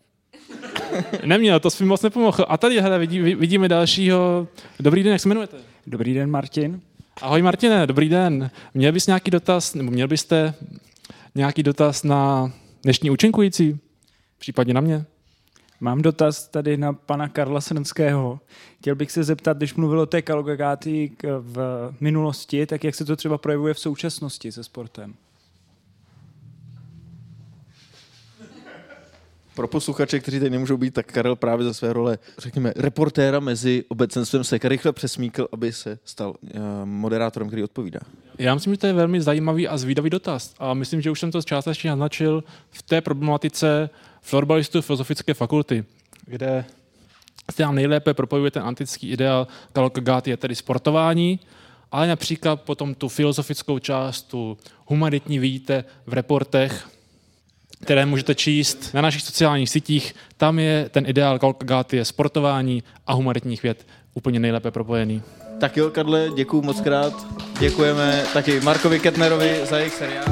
[1.26, 2.46] Neměl, to svým moc nepomohl.
[2.48, 4.48] A tady hele, vidí, vidíme dalšího.
[4.80, 5.58] Dobrý den, jak se jmenujete?
[5.88, 6.82] Dobrý den, Martin.
[7.22, 8.52] Ahoj Martine, dobrý den.
[8.74, 10.54] Měl bys nějaký dotaz, nebo měl byste
[11.36, 12.52] nějaký dotaz na
[12.84, 13.80] dnešní účinkující?
[14.38, 15.06] Případně na mě?
[15.80, 18.40] Mám dotaz tady na pana Karla Srnského.
[18.80, 21.58] Chtěl bych se zeptat, když mluvil o té kalogagáty v
[22.00, 25.14] minulosti, tak jak se to třeba projevuje v současnosti se sportem?
[29.56, 33.86] Pro posluchače, kteří tady nemůžou být, tak Karel právě za své role, řekněme, reportéra mezi
[33.88, 38.00] obecenstvem se rychle přesmíkl, aby se stal uh, moderátorem, který odpovídá.
[38.40, 40.54] Já myslím, že to je velmi zajímavý a zvídavý dotaz.
[40.60, 43.90] A myslím, že už jsem to částečně naznačil v té problematice
[44.22, 45.86] florbalistů Filozofické fakulty,
[46.26, 46.66] kde
[47.52, 51.40] se nám nejlépe propojuje ten antický ideál Kalkagát je tedy sportování,
[51.92, 56.90] ale například potom tu filozofickou část, tu humanitní vidíte v reportech,
[57.82, 60.16] které můžete číst na našich sociálních sítích.
[60.38, 65.22] Tam je ten ideál Kalkagát je sportování a humanitních věd úplně nejlépe propojený.
[65.60, 67.14] Tak jo, Karle, děkuji moc krát.
[67.60, 70.26] Děkujeme taky Markovi Ketnerovi za jejich seriál.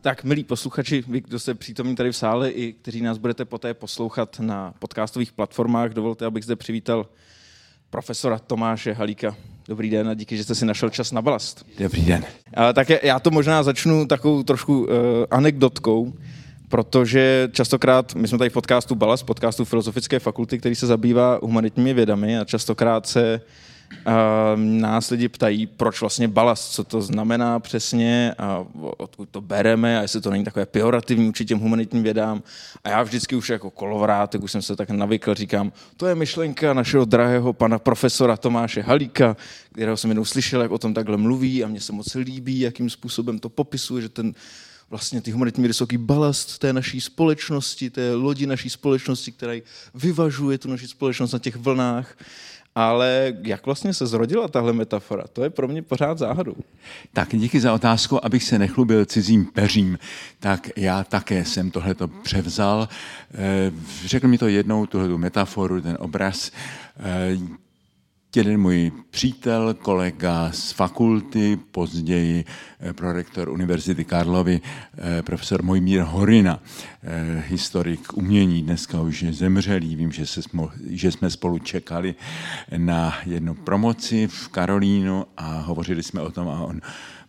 [0.00, 3.74] Tak, milí posluchači, vy, kdo jste přítomní tady v sále i kteří nás budete poté
[3.74, 7.06] poslouchat na podcastových platformách, dovolte, abych zde přivítal
[7.90, 9.36] profesora Tomáše Halíka.
[9.68, 11.66] Dobrý den a díky, že jste si našel čas na balast.
[11.78, 12.24] Dobrý den.
[12.54, 14.88] A, tak já to možná začnu takovou trošku uh,
[15.30, 16.12] anekdotkou,
[16.74, 21.94] protože častokrát, my jsme tady v podcastu Balast, podcastu Filozofické fakulty, který se zabývá humanitními
[21.94, 23.40] vědami a častokrát se
[24.56, 28.64] nás lidi ptají, proč vlastně balast, co to znamená přesně a
[28.96, 32.42] odkud to bereme a jestli to není takové pejorativní určitě těm humanitním vědám.
[32.84, 36.72] A já vždycky už jako kolovrátek, už jsem se tak navykl, říkám, to je myšlenka
[36.72, 39.36] našeho drahého pana profesora Tomáše Halíka,
[39.72, 42.90] kterého jsem jednou slyšel, jak o tom takhle mluví a mně se moc líbí, jakým
[42.90, 44.34] způsobem to popisuje, že ten
[44.94, 49.52] vlastně ty humanitní vysoký balast té naší společnosti, té lodi naší společnosti, která
[49.94, 52.16] vyvažuje tu naši společnost na těch vlnách.
[52.74, 55.24] Ale jak vlastně se zrodila tahle metafora?
[55.32, 56.54] To je pro mě pořád záhadou.
[57.12, 59.98] Tak díky za otázku, abych se nechlubil cizím peřím,
[60.38, 62.88] tak já také jsem tohleto převzal.
[63.34, 63.72] Eh,
[64.06, 66.50] řekl mi to jednou, tuhle metaforu, ten obraz.
[68.36, 72.44] Jeden můj přítel, kolega z fakulty, později
[72.80, 74.60] eh, prorektor Univerzity Karlovy,
[74.98, 76.60] eh, profesor Mojmír Horina,
[77.02, 80.40] eh, historik umění, dneska už je zemřelý, vím, že, se
[80.90, 82.14] že jsme spolu čekali
[82.76, 86.80] na jednu promoci v Karolínu a hovořili jsme o tom a on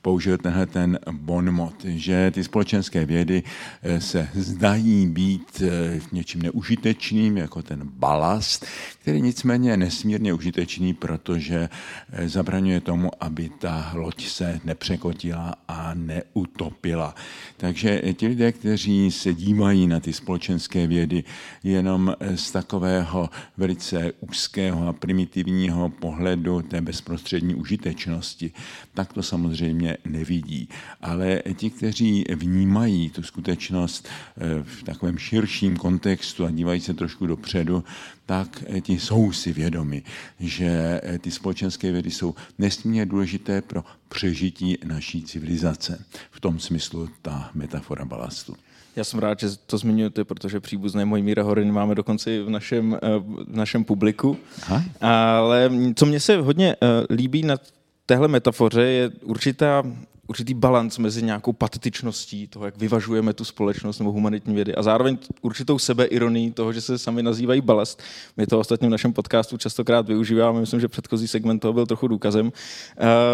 [0.06, 3.44] použil tenhle ten bonmot, že ty společenské vědy
[3.84, 8.65] eh, se zdají být eh, něčím neužitečným, jako ten balast,
[9.02, 11.70] který nicméně je nesmírně užitečný, protože
[12.12, 17.15] eh, zabraňuje tomu, aby ta loď se nepřekotila a neutopila.
[17.58, 21.24] Takže ti lidé, kteří se dívají na ty společenské vědy
[21.63, 28.52] jenom z takového velice úzkého a primitivního pohledu té bezprostřední užitečnosti,
[28.94, 30.69] tak to samozřejmě nevidí.
[31.01, 37.27] Ale ti, kteří vnímají tu skutečnost eh, v takovém širším kontextu a dívají se trošku
[37.27, 37.84] dopředu,
[38.25, 40.03] tak eh, ti jsou si vědomi,
[40.39, 46.05] že eh, ty společenské vědy jsou nesmírně důležité pro přežití naší civilizace.
[46.31, 48.55] V tom smyslu ta metafora balastu.
[48.95, 52.49] Já jsem rád, že to zmiňujete, protože příbuzné mojí Míra Horin máme dokonce i v
[52.49, 54.38] našem, v našem publiku.
[54.63, 54.84] Aha.
[55.01, 56.75] Ale co mně se hodně
[57.10, 57.58] líbí na
[58.06, 59.84] téhle metafoře je určitá,
[60.28, 65.18] určitý balans mezi nějakou patetičností toho, jak vyvažujeme tu společnost nebo humanitní vědy a zároveň
[65.41, 68.02] určitou sebeironii toho, že se sami nazývají balast.
[68.38, 72.08] My to ostatně v našem podcastu častokrát využíváme, myslím, že předchozí segment toho byl trochu
[72.08, 72.52] důkazem, uh,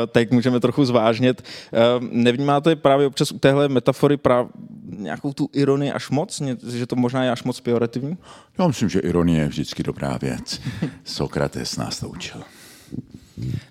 [0.08, 1.44] tak můžeme trochu zvážnět.
[1.72, 4.48] Uh, nevnímáte právě občas u téhle metafory práv,
[4.98, 8.18] nějakou tu ironii až moc, že to možná je až moc pejorativní?
[8.60, 10.62] Já myslím, že ironie je vždycky dobrá věc.
[11.04, 12.42] Sokrates nás to učil.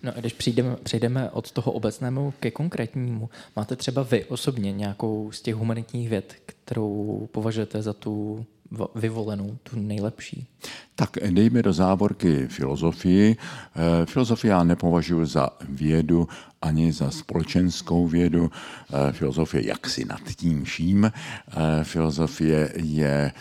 [0.03, 5.33] No a když přijdeme, přejdeme od toho obecnému ke konkrétnímu, máte třeba vy osobně nějakou
[5.33, 8.47] z těch humanitních věd, kterou považujete za tu
[8.95, 10.47] vyvolenou, tu nejlepší?
[10.95, 13.37] Tak dejme do závorky filozofii.
[13.77, 16.29] Eh, filozofii já nepovažuji za vědu
[16.63, 18.51] ani za společenskou vědu.
[18.93, 21.05] Eh, filozofie jaksi nad tím vším.
[21.05, 23.33] Eh, filozofie je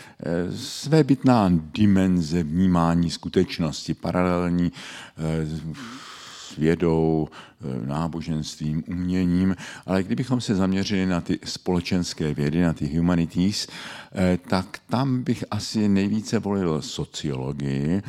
[0.56, 4.72] svébytná dimenze vnímání skutečnosti, paralelní
[6.60, 13.66] vědou, eh, náboženstvím, uměním, ale kdybychom se zaměřili na ty společenské vědy, na ty humanities,
[13.66, 18.02] eh, tak tam bych asi nejvíce volil sociologii.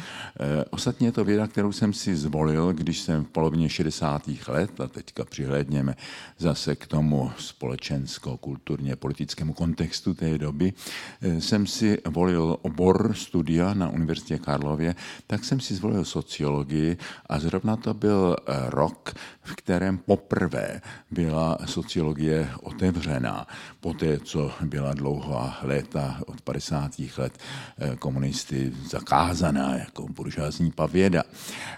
[0.70, 4.48] Ostatně je to věda, kterou jsem si zvolil, když jsem v polovině 60.
[4.48, 5.96] let, a teďka přihlédněme
[6.38, 10.74] zase k tomu společensko-kulturně politickému kontextu té doby,
[11.22, 14.96] jsem si volil obor studia na Univerzitě Karlově,
[15.28, 16.98] tak jsem si zvolil sociologii
[17.30, 23.47] a zrovna to byl eh, rok, v kterém poprvé byla sociologie otevřená.
[23.80, 26.91] Poté, co byla dlouhá léta od 50.
[27.17, 27.38] let
[27.77, 31.23] eh, komunisty zakázaná jako buržázní pavěda.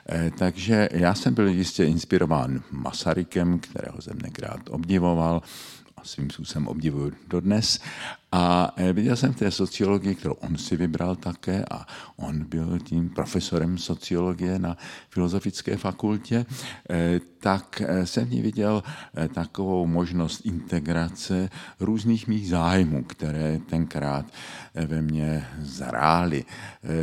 [0.10, 5.42] Eh, takže já jsem byl jistě inspirován Masarykem, kterého jsem nekrát obdivoval,
[5.98, 7.80] a svým způsobem obdivuju dodnes.
[8.36, 12.80] A eh, viděl jsem v té sociologii, kterou on si vybral také a on byl
[12.80, 14.78] tím profesorem sociologie na
[15.10, 16.46] Filozofické fakultě,
[16.90, 18.84] eh, tak eh, jsem v ní viděl
[19.34, 24.26] takovou možnost integrace různých mých zájmů, které tenkrát
[24.74, 26.46] ve mně zrály.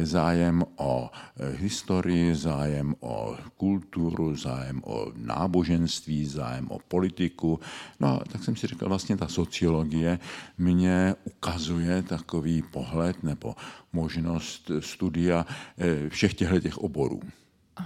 [0.03, 1.11] Zájem o
[1.57, 7.61] historii, zájem o kulturu, zájem o náboženství, zájem o politiku.
[8.01, 10.19] No tak jsem si říkal, vlastně ta sociologie
[10.59, 13.55] mě ukazuje takový pohled nebo
[13.93, 15.47] možnost studia
[15.79, 17.21] eh, všech těchto těch oborů.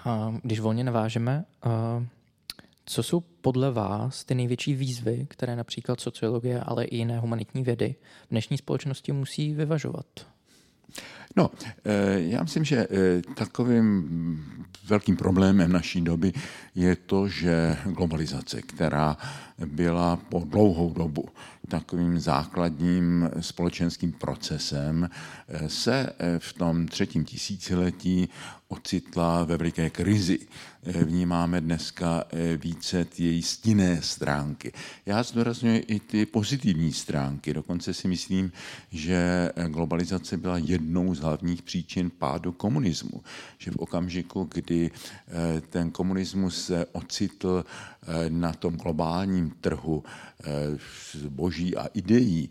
[0.05, 1.45] A když volně navážeme,
[2.87, 7.95] co jsou podle vás ty největší výzvy, které například sociologie, ale i jiné humanitní vědy
[8.27, 10.07] v dnešní společnosti musí vyvažovat?
[11.37, 11.51] No,
[11.85, 14.05] eh, já myslím, že eh, takovým
[14.85, 16.33] velkým problémem naší doby
[16.75, 19.17] je to, že globalizace, která
[19.67, 21.29] byla po dlouhou dobu
[21.69, 25.09] takovým základním společenským procesem,
[25.49, 28.29] eh, se v tom třetím tisíciletí
[28.69, 30.39] ocitla ve veliké krizi.
[30.87, 34.73] Eh, vnímáme dneska eh, více její stinné stránky.
[35.07, 37.55] Já zdůraznuju i ty pozitivní stránky.
[37.55, 38.53] Dokonce si myslím,
[38.91, 43.23] že globalizace byla jednou z hlavních příčin pádu komunismu.
[43.59, 47.65] Že v okamžiku, kdy eh, ten komunismus se ocitl
[48.29, 50.05] na tom globálním trhu
[51.29, 52.51] boží a ideí,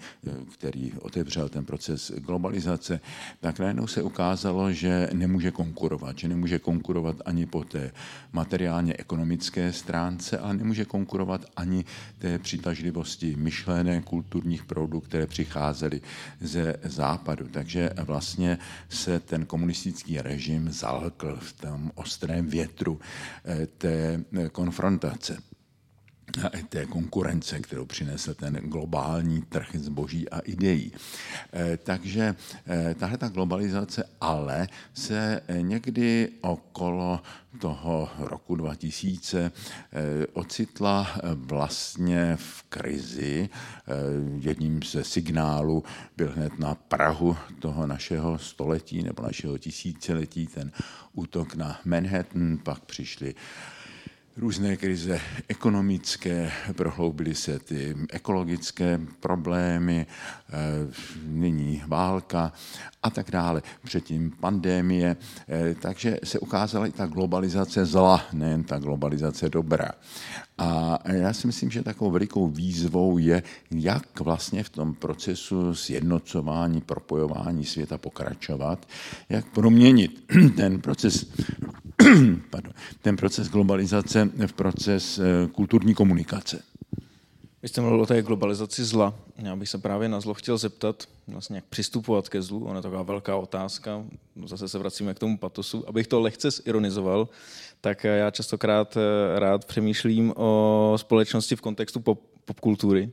[0.53, 2.99] který otevřel ten proces globalizace,
[3.39, 7.91] tak najednou se ukázalo, že nemůže konkurovat, že nemůže konkurovat ani po té
[8.33, 11.85] materiálně ekonomické stránce, ale nemůže konkurovat ani
[12.17, 16.01] té přitažlivosti myšlené kulturních proudů, které přicházely
[16.41, 17.47] ze západu.
[17.47, 18.57] Takže vlastně
[18.89, 22.99] se ten komunistický režim zalkl v tom ostrém větru
[23.45, 25.42] eh, té konfrontace
[26.69, 30.91] té konkurence, kterou přinesl ten globální trh zboží a ideí.
[31.53, 32.35] Eh, takže
[32.67, 37.21] eh, tahle ta globalizace ale se někdy okolo
[37.59, 39.51] toho roku 2000
[39.93, 43.49] eh, ocitla vlastně v krizi.
[44.39, 45.83] Jedním ze signálů
[46.17, 50.71] byl hned na Prahu toho našeho století nebo našeho tisíciletí ten
[51.13, 53.35] útok na Manhattan, pak přišli
[54.37, 60.53] různé krize ekonomické, prohloubily se ty ekologické problémy, eh,
[61.27, 62.53] nyní válka
[63.03, 63.61] a tak dále.
[63.83, 65.15] Předtím pandémie,
[65.49, 69.91] eh, takže se ukázala i ta globalizace zla, nejen ta globalizace dobrá.
[70.57, 76.81] A já si myslím, že takovou velikou výzvou je, jak vlastně v tom procesu sjednocování,
[76.81, 78.87] propojování světa pokračovat,
[79.29, 80.23] jak proměnit
[80.55, 81.25] ten proces,
[83.01, 86.63] ten proces globalizace v proces eh, kulturní komunikace.
[87.63, 89.13] Vy jste mluvil o té globalizaci zla.
[89.37, 92.65] Já bych se právě na zlo chtěl zeptat, vlastně jak přistupovat ke zlu.
[92.65, 94.03] Ona je taková velká otázka.
[94.45, 95.89] Zase se vracíme k tomu patosu.
[95.89, 97.29] Abych to lehce ironizoval,
[97.81, 103.11] tak já častokrát eh, rád přemýšlím o společnosti v kontextu pop, popkultury.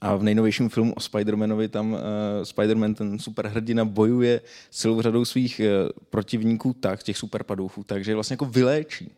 [0.00, 1.98] A v nejnovějším filmu o Spider-Manovi tam uh,
[2.42, 8.34] Spider-Man, ten superhrdina, bojuje s celou řadou svých uh, protivníků tak, těch superpadoufů, takže vlastně
[8.34, 9.10] jako vyléčí.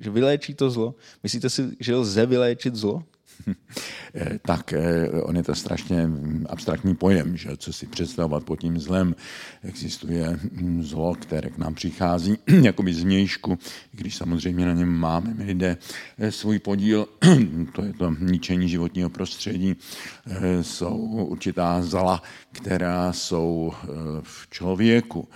[0.00, 0.94] Že vyléčí to zlo.
[1.22, 3.02] Myslíte si, že lze vyléčit zlo?
[4.16, 6.08] Eh, tak eh, on je to strašně
[6.46, 9.14] abstraktní pojem, že co si představovat pod tím zlem.
[9.62, 13.58] Existuje hm, zlo, které k nám přichází jakoby zvnějšku,
[13.92, 15.76] když samozřejmě na něm máme my lidé
[16.18, 17.06] eh, svůj podíl,
[17.72, 19.76] to je to ničení životního prostředí,
[20.62, 22.22] jsou určitá zla,
[22.52, 23.72] která jsou
[24.22, 25.28] v člověku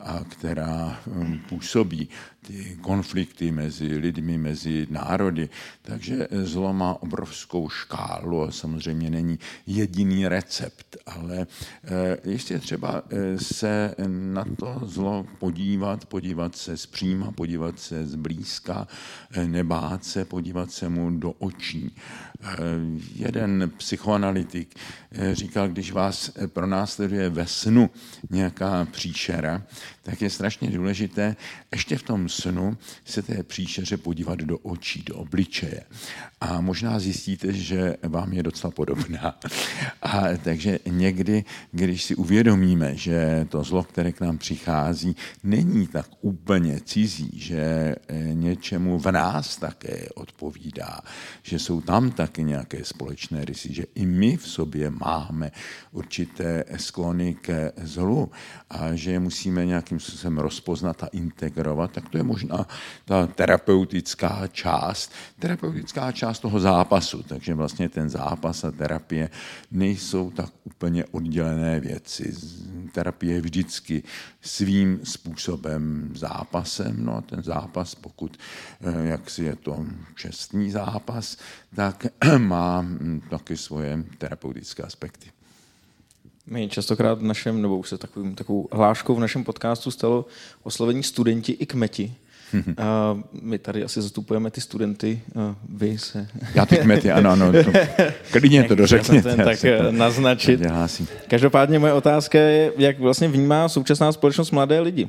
[0.00, 2.08] a která hm, působí
[2.48, 5.48] ty konflikty mezi lidmi, mezi národy.
[5.82, 11.46] Takže zlo má obrovskou škálu a samozřejmě není jediný recept, ale
[12.24, 13.02] ještě třeba
[13.36, 18.88] se na to zlo podívat, podívat se zpříma, podívat se zblízka,
[19.46, 21.94] nebát se, podívat se mu do očí.
[23.14, 24.74] Jeden psychoanalytik
[25.32, 27.90] říkal, když vás pronásleduje ve snu
[28.30, 29.62] nějaká příšera,
[30.08, 31.36] tak je strašně důležité
[31.72, 35.84] ještě v tom snu se té příšeře podívat do očí, do obličeje.
[36.40, 39.38] A možná zjistíte, že vám je docela podobná.
[40.02, 46.06] A takže někdy, když si uvědomíme, že to zlo, které k nám přichází, není tak
[46.20, 47.94] úplně cizí, že
[48.32, 51.00] něčemu v nás také odpovídá,
[51.42, 55.50] že jsou tam taky nějaké společné rysy, že i my v sobě máme
[55.92, 58.30] určité sklony ke zlu
[58.70, 62.66] a že je musíme nějakým způsobem rozpoznat a integrovat, tak to je možná
[63.04, 67.22] ta terapeutická část, terapeutická část toho zápasu.
[67.22, 69.30] Takže vlastně ten zápas a terapie
[69.70, 72.34] nejsou tak úplně oddělené věci.
[72.92, 74.02] Terapie je vždycky
[74.40, 77.04] svým způsobem zápasem.
[77.04, 78.36] No a ten zápas, pokud
[78.80, 81.36] eh, jak si je to čestný zápas,
[81.74, 82.06] tak
[82.38, 85.37] má hm, taky svoje terapeutické aspekty.
[86.50, 90.26] My častokrát v našem, nebo už se takovým, takovou hláškou v našem podcastu stalo
[90.62, 92.14] oslovení studenti i kmeti.
[92.78, 95.20] A my tady asi zastupujeme ty studenty,
[95.68, 96.28] vy se...
[96.54, 97.52] Já ty kmety, ano, ano.
[97.52, 97.72] To,
[98.38, 99.36] klidně to dořekněte.
[99.36, 100.60] tak to naznačit.
[101.28, 105.08] Každopádně moje otázka je, jak vlastně vnímá současná společnost mladé lidi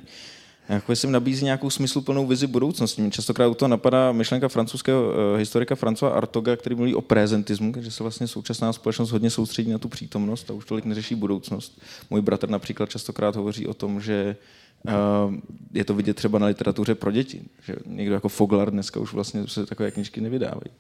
[0.69, 3.01] jako jestli nabízí nějakou smysluplnou vizi budoucnosti.
[3.01, 7.73] Mě častokrát u toho napadá myšlenka francouzského uh, historika Francois Artoga, který mluví o prezentismu,
[7.79, 11.81] že se vlastně současná společnost hodně soustředí na tu přítomnost a už tolik neřeší budoucnost.
[12.09, 14.35] Můj bratr například častokrát hovoří o tom, že
[14.83, 15.35] Uh,
[15.73, 19.47] je to vidět třeba na literatuře pro děti, že někdo jako Foglar dneska už vlastně
[19.47, 20.71] se takové knižky nevydávají.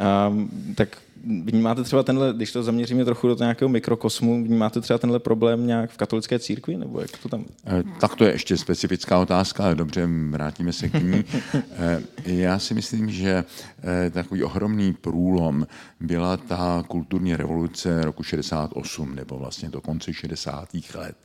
[0.00, 5.18] Uh, tak vnímáte třeba tenhle, když to zaměříme trochu do nějakého mikrokosmu, vnímáte třeba tenhle
[5.18, 7.44] problém nějak v katolické církvi, nebo jak to tam?
[7.66, 11.24] Eh, tak to je ještě specifická otázka, ale dobře, vrátíme se k ní.
[11.54, 13.44] Eh, já si myslím, že
[13.82, 15.66] eh, takový ohromný průlom
[16.00, 20.68] byla ta kulturní revoluce roku 68, nebo vlastně do konce 60.
[20.94, 21.16] let.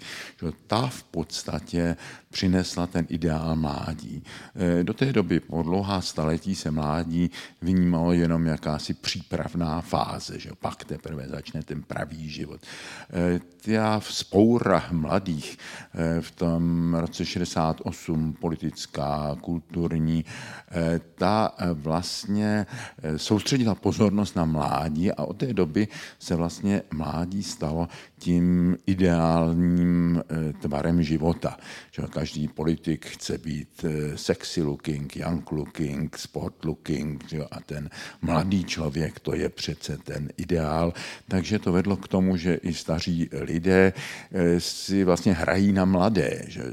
[0.68, 1.96] Ta v podstatě
[2.30, 4.24] přinesla ten ideál mládí.
[4.84, 7.32] Do té doby po dlouhá staletí se mládí
[7.62, 12.60] vnímalo jenom jakási přípravná fáze, že pak teprve začne ten pravý život.
[12.60, 22.66] E, ta spoura mladých e, v tom roce 68, politická, kulturní, e, ta vlastně
[23.18, 25.88] soustředila pozornost na mládí a od té doby
[26.20, 27.88] se vlastně mládí stalo
[28.20, 30.24] tím ideálním
[30.62, 31.58] tvarem života.
[31.92, 33.86] Že každý politik chce být
[34.16, 37.90] sexy looking, young looking, sport looking že a ten
[38.22, 40.94] mladý člověk to je před přece ten ideál.
[41.28, 43.94] Takže to vedlo k tomu, že i staří lidé
[44.32, 46.64] eh, si vlastně hrají na mladé, že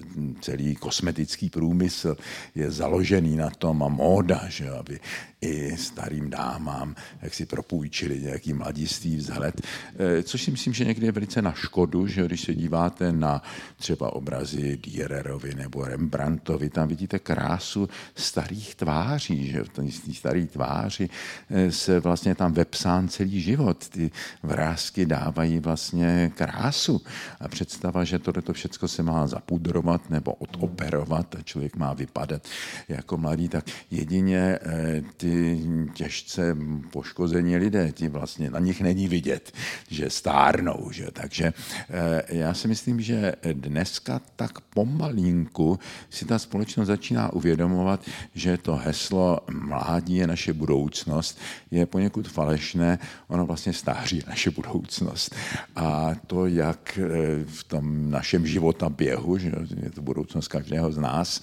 [0.40, 2.16] celý kosmetický průmysl
[2.54, 5.00] je založený na tom a móda, že aby
[5.44, 9.60] i starým dámám, jak si propůjčili nějaký mladistý vzhled,
[9.98, 13.42] eh, což si myslím, že někdy je velice na škodu, že když se díváte na
[13.76, 19.82] třeba obrazy Diererovi nebo Rembrandtovi, tam vidíte krásu starých tváří, že v té
[20.12, 21.08] staré tváři
[21.50, 22.52] eh, se vlastně tam
[22.94, 23.88] vepsán celý život.
[23.88, 24.10] Ty
[24.42, 27.00] vrázky dávají vlastně krásu
[27.40, 32.42] a představa, že tohle všechno se má zapudrovat nebo odoperovat a člověk má vypadat
[32.88, 35.60] jako mladý, tak jedině eh, ty
[35.94, 36.56] těžce
[36.90, 39.52] poškození lidé, ti vlastně na nich není vidět,
[39.88, 40.90] že stárnou.
[40.90, 41.06] Že?
[41.12, 41.52] Takže
[41.90, 45.78] eh, já si myslím, že dneska tak pomalinku
[46.10, 48.00] si ta společnost začíná uvědomovat,
[48.34, 51.38] že to heslo mládí je naše budoucnost
[51.74, 52.83] je poněkud falešné,
[53.28, 55.34] ono vlastně stáří naše budoucnost.
[55.76, 60.98] A to, jak eh, v tom našem života běhu, že je to budoucnost každého z
[60.98, 61.40] nás,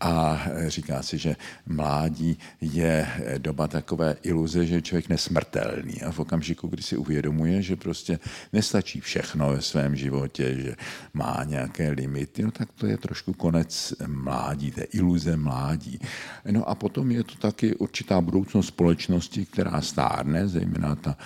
[0.00, 3.08] a říká si, že mládí je
[3.38, 6.02] doba takové iluze, že je člověk nesmrtelný.
[6.02, 8.18] A v okamžiku, kdy si uvědomuje, že prostě
[8.52, 10.76] nestačí všechno ve svém životě, že
[11.14, 15.98] má nějaké limity, no tak to je trošku konec mládí, té iluze mládí.
[16.50, 20.67] No a potom je to taky určitá budoucnost společnosti, která stárne, zejména
[21.00, 21.16] ta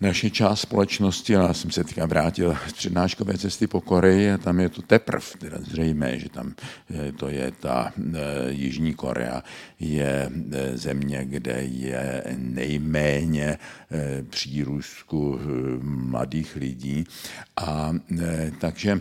[0.00, 4.60] naše část společnosti, já jsem se teďka vrátil z přednáškové cesty po Koreji a tam
[4.60, 6.54] je to teprv, teda zřejmé, že tam
[6.90, 9.42] eh, to je ta e, Jižní Korea,
[9.80, 13.58] je e, země, kde je nejméně e,
[14.22, 15.40] přírůstku
[15.82, 17.04] mladých lidí.
[17.56, 19.00] A e, takže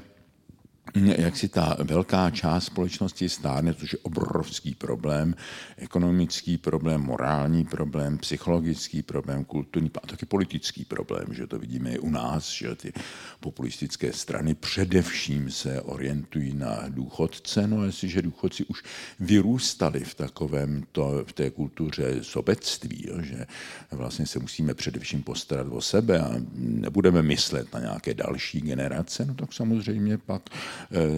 [0.95, 5.35] jak si ta velká část společnosti stárne, což je obrovský problém,
[5.77, 11.99] ekonomický problém, morální problém, psychologický problém, kulturní a taky politický problém, že to vidíme i
[11.99, 12.93] u nás, že ty
[13.39, 18.83] populistické strany především se orientují na důchodce, no jestliže důchodci už
[19.19, 23.45] vyrůstali v takovém to, v té kultuře sobectví, jo, že
[23.91, 29.33] vlastně se musíme především postarat o sebe a nebudeme myslet na nějaké další generace, no
[29.33, 30.49] tak samozřejmě pak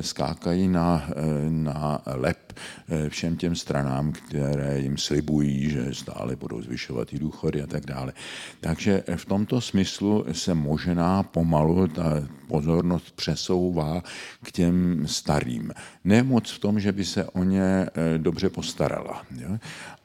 [0.01, 2.53] skákají na, eh, na lep
[2.89, 7.85] eh, všem těm stranám, které jim slibují, že stále budou zvyšovat i důchody a tak
[7.85, 8.13] dále.
[8.59, 14.03] Takže v tomto smyslu se možná pomalu ta pozornost přesouvá
[14.43, 15.71] k těm starým.
[16.03, 17.87] Ne moc v tom, že by se o ně
[18.17, 19.57] dobře postarala, jo?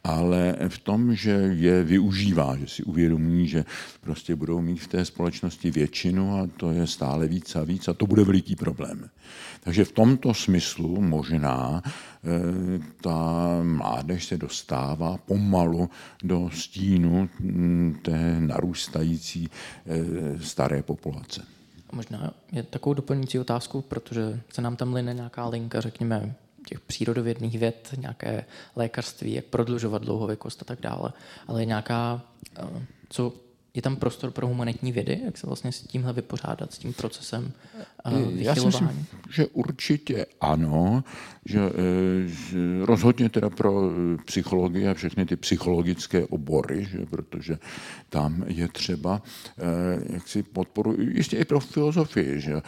[0.07, 3.65] Ale v tom, že je využívá, že si uvědomí, že
[4.01, 7.95] prostě budou mít v té společnosti většinu a to je stále víc a víc a
[7.95, 9.11] to bude veliký problém.
[9.61, 11.91] Takže v tomto smyslu možná eh,
[13.01, 13.21] ta
[13.63, 15.91] mládež se dostává pomalu
[16.23, 19.99] do stínu hm, té narůstající eh,
[20.43, 21.43] staré populace.
[21.93, 26.35] Možná je takovou doplňující otázku, protože se nám tam line nějaká linka, řekněme,
[26.69, 28.45] těch přírodovědných věd, nějaké
[28.77, 31.13] lékařství, jak prodlužovat dlouhověkost a tak dále,
[31.47, 32.23] ale je nějaká,
[32.59, 33.33] eh, co
[33.75, 37.53] je tam prostor pro humanitní vědy, jak se vlastně s tímhle vypořádat, s tím procesem
[38.07, 41.05] uh, Já si myslím, že určitě ano,
[41.47, 47.59] že, eh, že rozhodně teda pro eh, psychologii a všechny ty psychologické obory, že, protože
[48.09, 49.23] tam je třeba
[50.13, 52.63] jak si podporu, jistě i pro filozofii, že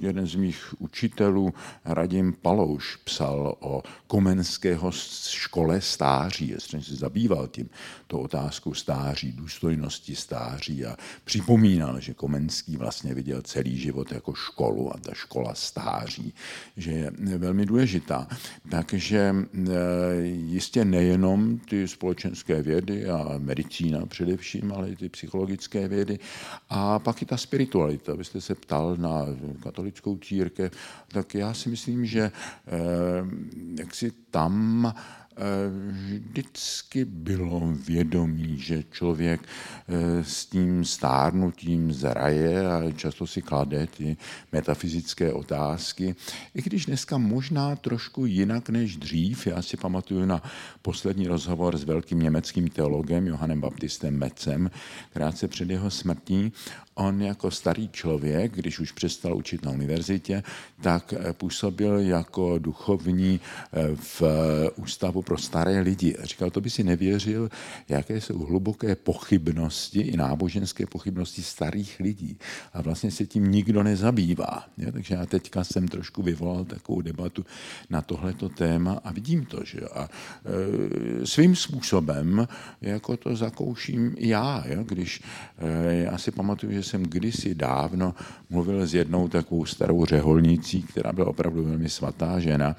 [0.00, 1.54] jeden z mých učitelů
[1.84, 4.90] Radim Palouš psal o komenského
[5.30, 7.70] škole stáří, jestli se zabýval tím,
[8.06, 14.94] to otázkou stáří, důstojnosti stáří a připomínal, že Komenský vlastně viděl celý život jako školu
[14.94, 16.34] a ta škola stáří,
[16.76, 18.28] že je velmi důležitá.
[18.68, 19.74] Takže e,
[20.26, 26.18] jistě nejenom ty společenské vědy a medicína především, ale i ty psychologické vědy
[26.68, 28.14] a pak i ta spiritualita.
[28.14, 29.26] Vy jste se ptal na
[29.62, 30.72] katolickou církev,
[31.08, 32.32] tak já si myslím, že e,
[33.78, 34.94] jak si tam
[35.70, 39.40] vždycky bylo vědomí, že člověk
[39.88, 44.16] eh, s tím stárnutím zraje a často si klade ty
[44.52, 46.14] metafyzické otázky.
[46.54, 50.42] I když dneska možná trošku jinak než dřív, já si pamatuju na
[50.82, 54.70] poslední rozhovor s velkým německým teologem Johannem Baptistem Mecem,
[55.12, 56.52] krátce před jeho smrtí,
[56.94, 60.42] on jako starý člověk, když už přestal učit na univerzitě,
[60.80, 63.40] tak eh, působil jako duchovní
[63.72, 64.22] eh, v
[64.76, 66.16] ústavu pro staré lidi.
[66.22, 67.50] Říkal, to by si nevěřil,
[67.88, 72.38] jaké jsou hluboké pochybnosti, i náboženské pochybnosti starých lidí.
[72.72, 74.64] A vlastně se tím nikdo nezabývá.
[74.76, 74.92] Je?
[74.92, 77.46] Takže já teďka jsem trošku vyvolal takovou debatu
[77.90, 82.48] na tohleto téma a vidím to, že a e, svým způsobem
[82.80, 85.22] jako to zakouším já, když
[85.58, 88.14] e, já si pamatuju, že jsem kdysi dávno
[88.50, 92.76] mluvil s jednou takovou starou řeholnicí, která byla opravdu velmi svatá žena.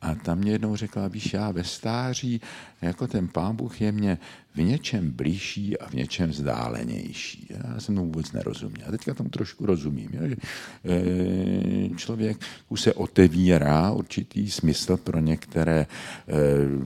[0.00, 2.40] A tam mě jednou řekla, víš, já ve stáří,
[2.82, 4.18] jako ten pán Bůh je mě
[4.54, 7.46] v něčem blížší a v něčem vzdálenější.
[7.50, 8.88] Já jsem tomu vůbec nerozuměl.
[8.88, 10.10] A teďka tomu trošku rozumím.
[10.12, 10.28] Jo?
[10.28, 10.36] Že,
[10.84, 12.38] e, člověk
[12.68, 15.86] už se otevírá určitý smysl pro některé e,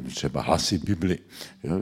[0.08, 1.18] třeba hlasy Bibli.
[1.64, 1.80] Jo?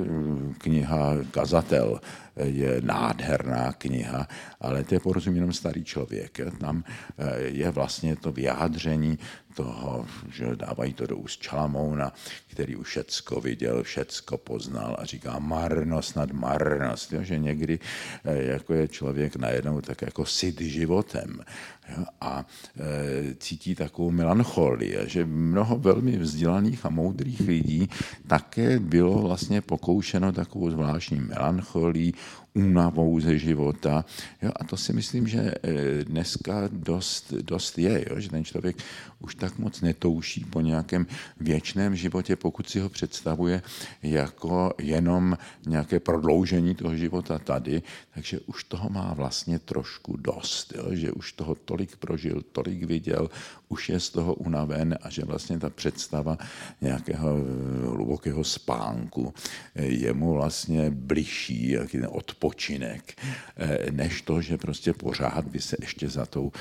[0.58, 2.00] Kniha Kazatel
[2.36, 4.28] je nádherná kniha,
[4.60, 6.40] ale to je porozumí jenom starý člověk.
[6.60, 6.84] Tam
[7.18, 9.18] e, je vlastně to vyjádření
[9.54, 12.12] toho, že dávají to do úst Čalamouna,
[12.46, 17.78] který už všecko viděl, všecko poznal a říká marnost nad marnost, jo, že někdy
[18.24, 21.40] eh, jako je člověk najednou tak jako sid životem
[21.88, 22.46] jo, a
[22.80, 27.88] e, cítí takovou melancholii, že mnoho velmi vzdělaných a moudrých lidí
[28.26, 32.12] také bylo vlastně pokoušeno takovou zvláštní melancholii,
[32.54, 34.04] únavou ze života.
[34.42, 38.76] Jo, a to si myslím, že eh, dneska dost, dost je, jo, že ten člověk
[39.20, 41.06] už tak moc netouší po nějakém
[41.40, 43.62] věčném životě, pokud si ho představuje
[44.02, 47.82] jako jenom nějaké prodloužení toho života tady,
[48.14, 53.30] takže už toho má vlastně trošku dost, jo, že už toho tolik prožil, tolik viděl,
[53.68, 56.38] už je z toho unaven a že vlastně ta představa
[56.80, 59.34] nějakého eh, hlubokého spánku
[59.74, 62.08] eh, je mu vlastně bližší, jaký ten
[62.42, 63.14] odpočinek,
[63.56, 66.52] eh, než to, že prostě pořád by se ještě za tou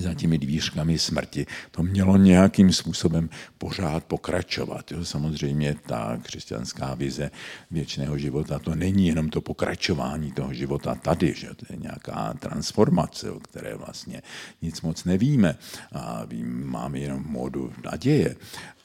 [0.00, 4.92] za těmi dvířkami smrti, to mělo nějakým způsobem pořád pokračovat.
[4.92, 5.04] Jo.
[5.04, 7.30] Samozřejmě ta křesťanská vize
[7.70, 13.30] věčného života, to není jenom to pokračování toho života tady, že to je nějaká transformace,
[13.30, 14.22] o které vlastně
[14.62, 15.56] nic moc nevíme
[15.92, 16.26] a
[16.64, 18.36] máme jenom módu naděje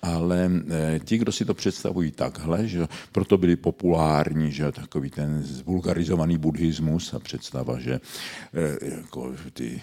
[0.01, 5.43] ale eh, ti, kdo si to představují takhle, že proto byli populární, že takový ten
[5.43, 9.81] zvulgarizovaný buddhismus a představa, že eh, jako ty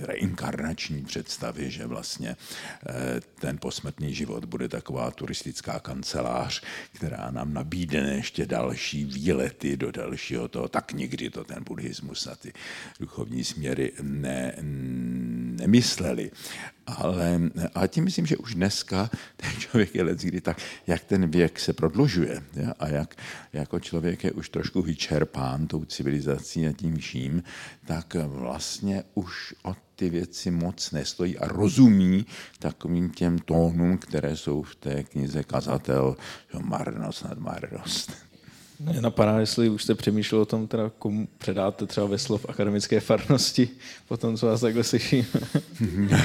[0.00, 2.36] reinkarnační představy, že vlastně
[2.88, 6.62] eh, ten posmrtný život bude taková turistická kancelář,
[6.92, 12.34] která nám nabídne ještě další výlety do dalšího toho, tak nikdy to ten buddhismus a
[12.36, 12.52] ty
[13.00, 14.54] duchovní směry ne,
[15.60, 16.30] nemysleli.
[16.86, 17.40] Ale
[17.74, 21.60] a tím myslím, že už dneska ten člověk je let kdy tak, jak ten věk
[21.60, 22.72] se prodlužuje ja?
[22.78, 23.14] a jak
[23.52, 27.42] jako člověk je už trošku vyčerpán tou civilizací a tím vším,
[27.84, 32.26] tak vlastně už o ty věci moc nestojí a rozumí
[32.58, 36.16] takovým těm tónům, které jsou v té knize Kazatel,
[36.52, 38.12] že marnost nad marnost.
[38.80, 43.00] Mě napadá, jestli už jste přemýšlel o tom, teda komu předáte třeba ve slov akademické
[43.00, 43.68] farnosti,
[44.08, 45.26] po tom, co vás takhle slyším.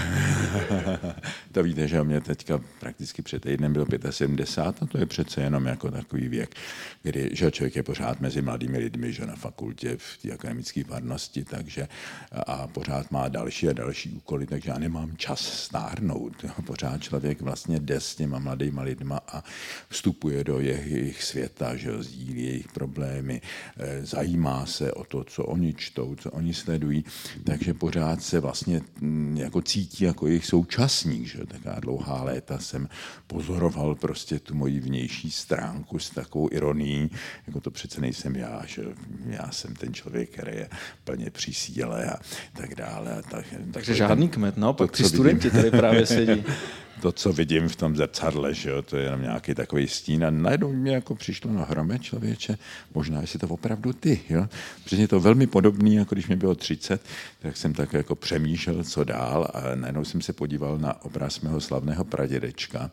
[1.52, 5.66] to víte, že mě teďka prakticky před týdnem byl 75 a to je přece jenom
[5.66, 6.56] jako takový věk,
[7.04, 11.44] kdy že člověk je pořád mezi mladými lidmi, že na fakultě v té akademické farnosti,
[11.44, 11.88] takže
[12.32, 16.34] a pořád má další a další úkoly, takže já nemám čas stárnout.
[16.66, 19.44] Pořád člověk vlastně jde s těma mladýma lidma a
[19.90, 23.42] vstupuje do jejich světa, že sdílí jejich problémy,
[23.78, 27.06] eh, zajímá se o to, co oni čtou, co oni sledují,
[27.44, 31.28] takže pořád se vlastně mm, jako cítí jako jejich současník.
[31.28, 31.46] Že?
[31.46, 32.90] Taká dlouhá léta jsem
[33.28, 37.10] pozoroval prostě tu moji vnější stránku s takovou ironií,
[37.48, 38.84] jako to přece nejsem já, že
[39.26, 40.70] já jsem ten člověk, který je
[41.04, 42.16] plně při síle a
[42.54, 43.14] tak dále.
[43.14, 46.44] A tak, Takže žádný kmet, no, pak ty studenti tady právě sedí.
[47.02, 50.30] to, co vidím v tom zrcadle, že jo, to je jenom nějaký takový stín a
[50.30, 52.58] najednou mě jako přišlo na hrome člověče,
[52.94, 54.48] možná jestli to opravdu ty, jo.
[54.92, 57.02] Je to velmi podobný, jako když mi bylo 30,
[57.42, 61.62] tak jsem tak jako přemýšlel, co dál a najednou jsem se podíval na obraz mého
[61.62, 62.92] slavného pradědečka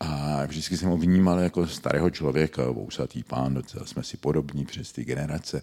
[0.00, 4.92] a vždycky jsem ho vnímal jako starého člověka, vousatý pán, docela jsme si podobní přes
[4.92, 5.62] ty generace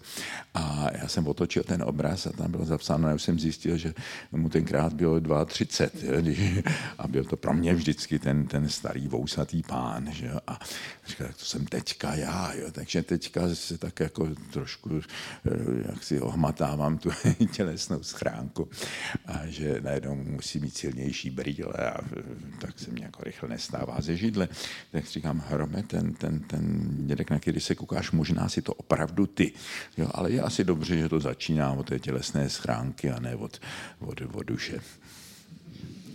[0.54, 3.94] a já jsem otočil ten obraz a tam bylo zapsáno, já jsem zjistil, že
[4.32, 6.62] mu tenkrát bylo 32 jo,
[6.98, 10.38] a byl to pro mě vždycky ten, ten starý vousatý pán, že jo?
[10.46, 10.58] a
[11.06, 12.70] říkal, to jsem teďka já, jo?
[12.72, 15.50] takže teďka se tak jako trošku, eh,
[15.88, 17.10] jak si ohmatávám tu
[17.52, 18.68] tělesnou schránku
[19.26, 22.22] a že najednou musí mít silnější brýle a eh,
[22.60, 24.48] tak se mě jako rychle nestává ze židle.
[24.92, 29.26] Tak říkám, Hrome, ten, ten, ten dědek, na který se koukáš, možná si to opravdu
[29.26, 29.52] ty.
[29.96, 33.60] Jo, ale je asi dobře, že to začíná od té tělesné schránky a ne od,
[33.98, 34.80] od, od duše.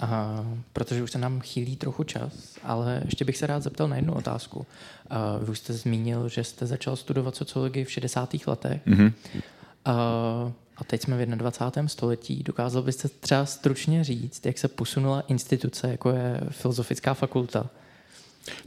[0.03, 2.33] A, protože už se nám chýlí trochu čas,
[2.63, 4.65] ale ještě bych se rád zeptal na jednu otázku.
[5.09, 8.35] A, vy už jste zmínil, že jste začal studovat sociologii v 60.
[8.47, 8.87] letech.
[8.87, 9.13] Mm-hmm.
[9.85, 9.93] A,
[10.77, 11.87] a teď jsme v 21.
[11.87, 12.43] století.
[12.43, 17.69] Dokázal byste třeba stručně říct, jak se posunula instituce, jako je Filozofická fakulta,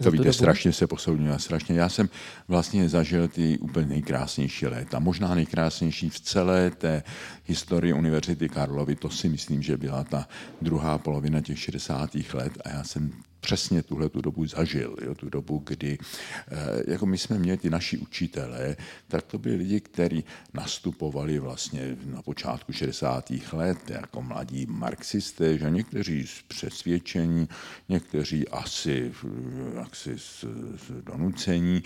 [0.03, 0.33] to víte, dobu?
[0.33, 1.79] strašně se posoudila, strašně.
[1.81, 2.09] Já jsem
[2.49, 7.03] vlastně zažil ty úplně nejkrásnější léta, možná nejkrásnější v celé té
[7.45, 8.97] historii Univerzity Karlovy.
[8.97, 10.29] To si myslím, že byla ta
[10.61, 12.11] druhá polovina těch 60.
[12.33, 16.57] let a já jsem přesně tuhle tu dobu zažil, jo, tu dobu, kdy eh,
[16.87, 18.77] jako my jsme měli ty naši učitelé,
[19.09, 20.25] tak to byli lidi, kteří
[20.55, 23.33] nastupovali vlastně na počátku 60.
[23.53, 27.49] let jako mladí marxisté, že někteří z přesvědčení,
[27.89, 29.13] někteří asi
[29.79, 30.45] jaksi z,
[30.77, 31.83] z donucení,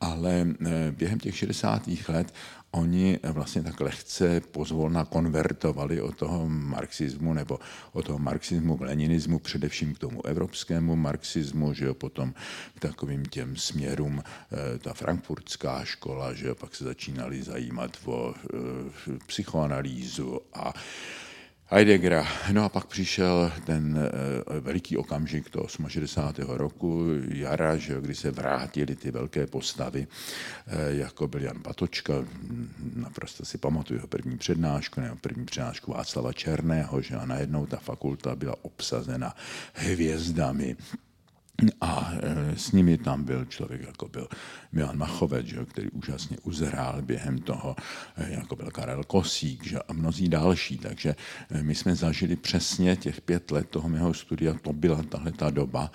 [0.00, 1.82] ale eh, během těch 60.
[2.08, 2.34] let
[2.74, 7.58] oni vlastně tak lehce pozvolna konvertovali od toho marxismu nebo
[7.92, 12.34] od toho marxismu k leninismu, především k tomu evropskému marxismu, že jo, potom
[12.74, 18.34] k takovým těm směrům, eh, ta frankfurtská škola, že jo, pak se začínali zajímat o
[18.34, 20.72] eh, psychoanalýzu a
[21.74, 22.26] Heideggera.
[22.52, 26.44] No a pak přišel ten uh, veliký okamžik toho 68.
[26.48, 32.14] roku, jara, že, kdy se vrátili ty velké postavy, uh, jako byl Jan Patočka,
[32.94, 37.76] naprosto si pamatuju jeho první přednášku, nebo první přednášku Václava Černého, že a najednou ta
[37.76, 39.34] fakulta byla obsazena
[39.72, 40.76] hvězdami,
[41.80, 44.28] a e, s nimi tam byl člověk, jako byl
[44.72, 47.76] Milan Machovec, že, který úžasně uzrál během toho,
[48.16, 50.78] e, jako byl Karel Kosík že, a mnozí další.
[50.78, 51.14] Takže
[51.50, 55.50] e, my jsme zažili přesně těch pět let toho mého studia, to byla tahle ta
[55.50, 55.90] doba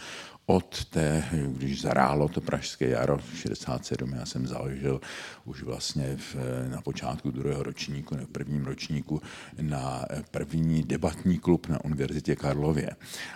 [0.49, 5.01] od té, když zarálo to pražské jaro 67, já jsem založil
[5.45, 6.35] už vlastně v,
[6.71, 9.21] na počátku druhého ročníku, ne v prvním ročníku,
[9.61, 12.89] na první debatní klub na Univerzitě Karlově.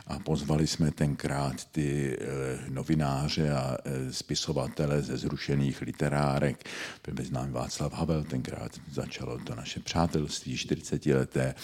[0.07, 2.26] A pozvali jsme tenkrát ty eh,
[2.70, 6.64] novináře a eh, spisovatele ze zrušených literárek.
[7.05, 11.55] Byl mezi námi Václav Havel, tenkrát začalo to naše přátelství 40 leté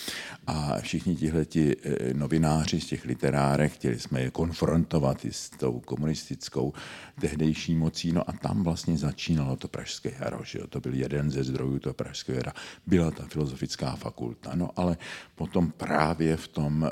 [0.47, 5.25] a všichni tihleti eh, novináři z těch literárek, chtěli jsme je konfrontovat
[5.57, 6.73] tou komunistickou
[7.21, 10.67] tehdejší mocí, no a tam vlastně začínalo to Pražské jaro, že jo?
[10.67, 12.53] to byl jeden ze zdrojů toho Pražského jara,
[12.87, 14.97] byla ta filozofická fakulta, no ale
[15.35, 16.91] potom právě v tom e,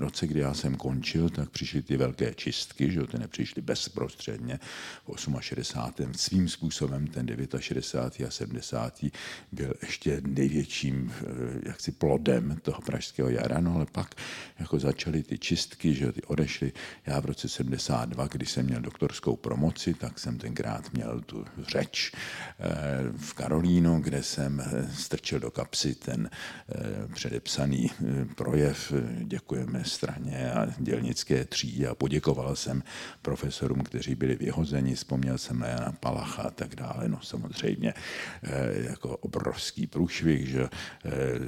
[0.00, 3.06] roce, kdy já jsem končil, tak přišly ty velké čistky, že jo?
[3.06, 4.58] ty nepřišly bezprostředně
[5.06, 6.14] v 68.
[6.14, 7.26] Svým způsobem ten
[7.58, 8.28] 69.
[8.28, 9.04] a 70.
[9.52, 11.24] byl ještě největším eh,
[11.68, 14.14] jaksi plodem toho Pražského jara, no ale pak
[14.58, 16.72] jako začaly ty čistky, že ty odešly.
[17.06, 22.12] Já v roce 72, když jsem měl doktorskou promoci, tak jsem tenkrát měl tu řeč
[22.12, 22.72] eh,
[23.16, 27.90] v Karolínu, kde jsem eh, strčil do kapsy ten eh, předepsaný
[28.34, 28.92] projev
[29.22, 32.82] Děkujeme straně a dělnické třídě a poděkoval jsem
[33.22, 37.08] profesorům, kteří byli vyhozeni, vzpomněl jsem na Jana Palacha a tak dále.
[37.08, 37.94] No samozřejmě
[38.72, 40.68] jako obrovský průšvih, že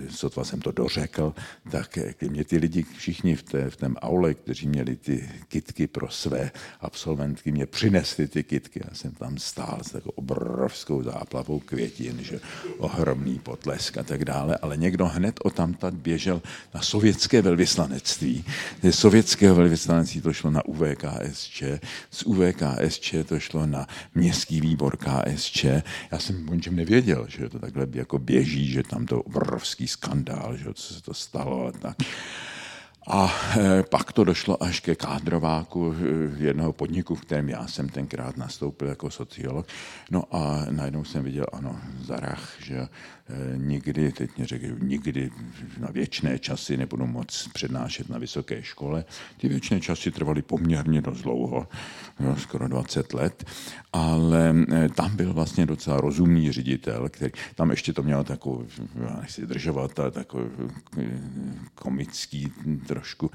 [0.08, 1.34] sotva jsem to dořekl,
[1.70, 6.08] tak mě ty lidi všichni v, té, v tom aule, kteří měli ty kitky pro
[6.08, 8.80] své absolventky, mě přinesli ty kitky.
[8.88, 12.40] Já jsem tam stál s takovou obrovskou záplavou květin, že
[12.78, 16.42] ohromný potlesk a tak dále, ale někdo hned o tamtat běžel
[16.74, 18.44] na sovětské velvyslanectví.
[18.82, 21.62] Ze sovětského velvyslanectví to šlo na UVKSČ,
[22.10, 25.64] z UVKSČ to šlo na městský výbor KSČ.
[26.10, 30.56] Já jsem o ničem nevěděl, že to takhle jako běží, že tam to obrovský skandál,
[30.56, 31.96] že co se to stalo a tak.
[33.10, 37.88] A e, pak to došlo až ke kádrováku e, jednoho podniku, v kterém já jsem
[37.88, 39.66] tenkrát nastoupil jako sociolog.
[40.10, 42.88] No a najednou jsem viděl, ano, Zarach, že
[43.56, 45.30] nikdy, teď mě řekl, nikdy
[45.78, 49.04] na věčné časy nebudu moc přednášet na vysoké škole.
[49.36, 51.68] Ty věčné časy trvaly poměrně dost dlouho,
[52.20, 53.44] no, skoro 20 let,
[53.92, 58.66] ale eh, tam byl vlastně docela rozumný ředitel, který tam ještě to měl takový,
[59.20, 60.44] nechci držovat, ale takový
[60.98, 61.04] eh,
[61.74, 62.52] komický
[62.86, 63.30] trošku,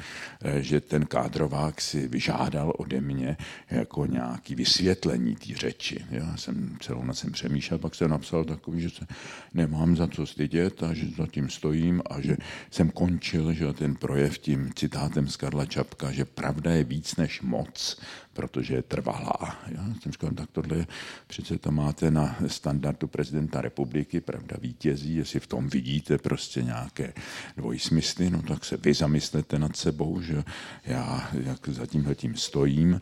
[0.60, 3.38] že ten kádrovák si vyžádal ode mě
[3.72, 6.06] jako nějaký vysvětlení té řeči.
[6.10, 9.08] Já jsem celou noc jsem přemýšlel, pak jsem napsal takový, že se
[9.54, 12.38] nemá mám za co stydět a že za tím stojím a že
[12.72, 17.42] jsem končil že ten projev tím citátem z Karla Čapka, že pravda je víc než
[17.42, 18.00] moc
[18.34, 19.58] protože je trvalá.
[19.68, 20.88] Já jsem říkal, tak tohle
[21.28, 27.14] přece to máte na standardu prezidenta republiky, pravda vítězí, jestli v tom vidíte prostě nějaké
[27.58, 30.44] dvojsmysly, no tak se vy zamyslete nad sebou, že
[30.86, 33.00] já jak za tímhle tím stojím.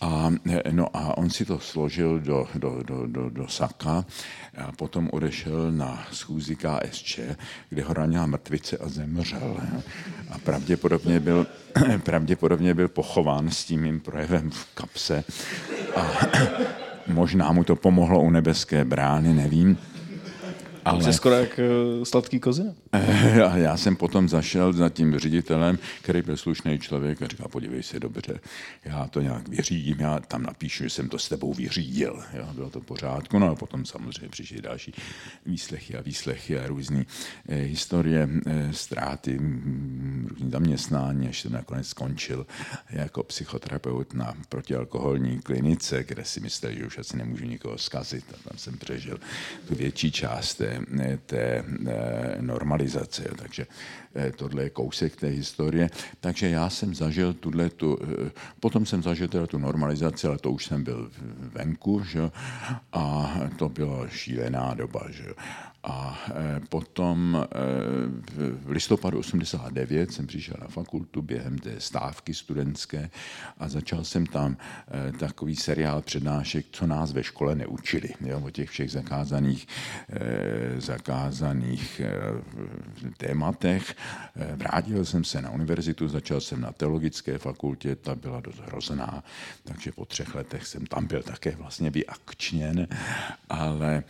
[0.00, 0.30] A,
[0.70, 4.04] no a on si to složil do, do, do, do, do saka
[4.56, 7.20] a potom odešel na schůzi KSČ,
[7.68, 9.60] kde ho ranila mrtvice a zemřel.
[10.30, 11.46] A pravděpodobně byl,
[12.02, 15.24] pravděpodobně byl pochován s tím mým projevem v kapse
[15.96, 16.12] a
[17.06, 19.78] možná mu to pomohlo u nebeské brány, nevím.
[20.84, 21.04] Ale...
[21.04, 21.60] Jsi skoro jak
[21.98, 22.72] uh, sladký kozina.
[23.50, 27.82] A já jsem potom zašel za tím ředitelem, který byl slušný člověk a říkal, podívej
[27.82, 28.40] se dobře,
[28.84, 32.22] já to nějak vyřídím, já tam napíšu, že jsem to s tebou vyřídil.
[32.32, 34.94] Jo, bylo to v pořádku, no a potom samozřejmě přišly další
[35.46, 37.04] výslechy a výslechy a různé
[37.48, 42.46] eh, historie, eh, ztráty, mm, různý zaměstnání, až jsem nakonec skončil
[42.90, 48.48] jako psychoterapeut na protialkoholní klinice, kde si myslel, že už asi nemůžu nikoho zkazit a
[48.48, 49.18] tam jsem přežil
[49.68, 50.73] tu větší část té,
[51.26, 53.24] té eh, normalizace.
[53.38, 53.66] Takže
[54.14, 55.90] eh, tohle je kousek té historie.
[56.20, 60.50] Takže já jsem zažil tuhle tu, eh, potom jsem zažil teda tu normalizaci, ale to
[60.50, 62.30] už jsem byl venku, že?
[62.92, 65.06] a to byla šílená doba.
[65.10, 65.24] Že?
[65.84, 67.46] A e, potom e,
[68.64, 73.10] v listopadu 89 jsem přišel na fakultu během té stávky studentské
[73.58, 74.56] a začal jsem tam
[75.08, 79.66] e, takový seriál přednášek, co nás ve škole neučili, jo, o těch všech zakázaných,
[80.78, 82.00] zakázaných
[83.16, 83.96] tématech.
[84.54, 89.24] Vrátil jsem se na univerzitu, začal jsem na teologické fakultě, ta byla dost hrozná,
[89.64, 92.88] takže po třech letech jsem tam byl také vlastně vyakčněn,
[93.48, 94.02] ale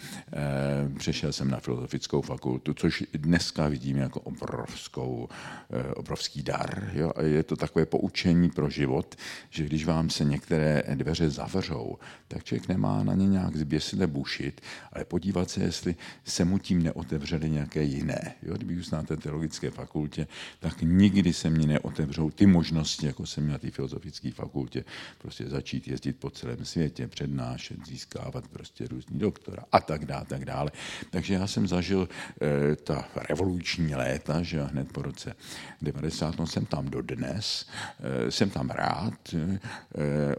[0.99, 5.29] přešel jsem na filozofickou fakultu, což dneska vidím jako obrovskou,
[5.71, 6.91] eh, obrovský dar.
[6.95, 7.13] Jo?
[7.17, 9.15] A je to takové poučení pro život,
[9.51, 11.99] že když vám se některé dveře zavřou,
[12.29, 14.61] tak člověk nemá na ně nějak zběsile bušit,
[14.93, 15.95] ale podívat se, jestli
[16.25, 18.35] se mu tím neotevřely nějaké jiné.
[18.43, 18.55] Jo?
[18.59, 20.27] Když znáte teologické fakultě,
[20.61, 24.85] tak nikdy se mi neotevřou ty možnosti, jako jsem měl na té filozofické fakultě,
[25.19, 30.45] prostě začít jezdit po celém světě, přednášet, získávat prostě různý doktora a tak dále, tak
[30.45, 30.71] dále.
[31.11, 32.09] Takže já jsem zažil
[32.43, 35.35] e, ta revoluční léta, že hned po roce
[35.83, 37.67] 90, no jsem tam dodnes,
[38.01, 39.59] e, jsem tam rád, e,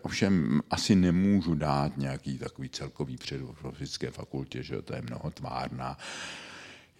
[0.01, 5.97] ovšem asi nemůžu dát nějaký takový celkový předfilozofické fakultě, že to je mnoho tvárná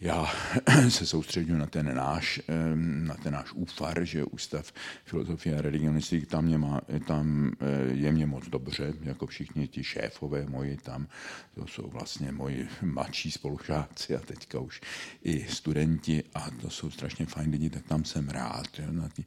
[0.02, 0.26] já
[0.90, 2.42] se soustředím na ten náš,
[2.78, 4.74] na ten náš úfar, že Ústav
[5.06, 9.84] filozofie a religionistiky, tam, mě má, tam eh, je mě moc dobře, jako všichni ti
[9.84, 11.08] šéfové moji tam,
[11.56, 14.82] to jsou vlastně moji mladší spolužáci a teďka už
[15.24, 18.68] i studenti a to jsou strašně fajn lidi, tak tam jsem rád.
[18.80, 19.24] Jo, na tý,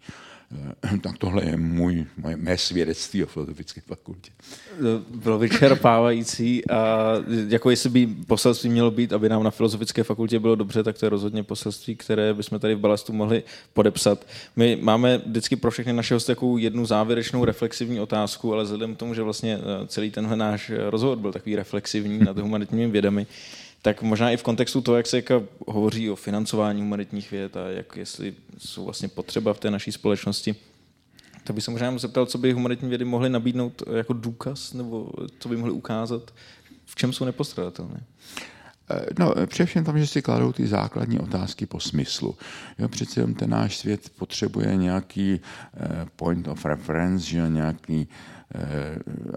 [1.01, 4.31] tak tohle je můj, moje, mé svědectví o filozofické fakultě.
[5.15, 7.13] Bylo vyčerpávající a
[7.49, 11.07] jako jestli by poselství mělo být, aby nám na filozofické fakultě bylo dobře, tak to
[11.07, 13.43] je rozhodně poselství, které bychom tady v Balastu mohli
[13.73, 14.27] podepsat.
[14.57, 18.99] My máme vždycky pro všechny naše hosty takovou jednu závěrečnou reflexivní otázku, ale vzhledem k
[18.99, 23.27] tomu, že vlastně eh, celý tenhle náš rozhovor byl takový reflexivní nad humanitními vědami,
[23.83, 27.69] tak možná i v kontextu toho, jak se jako hovoří o financování humanitních věd a
[27.69, 30.57] jak jestli jsou vlastně potřeba v té naší společnosti,
[31.45, 35.49] tak bych se možná zeptal, co by humanitní vědy mohly nabídnout jako důkaz, nebo co
[35.49, 36.35] by mohly ukázat,
[36.87, 38.03] v čem jsou nepostradatelné.
[38.91, 42.35] Eh, no, především tam, že si kladou ty základní otázky po smyslu.
[42.79, 48.09] Jo, přece ten náš svět potřebuje nějaký eh, point of reference, že nějaký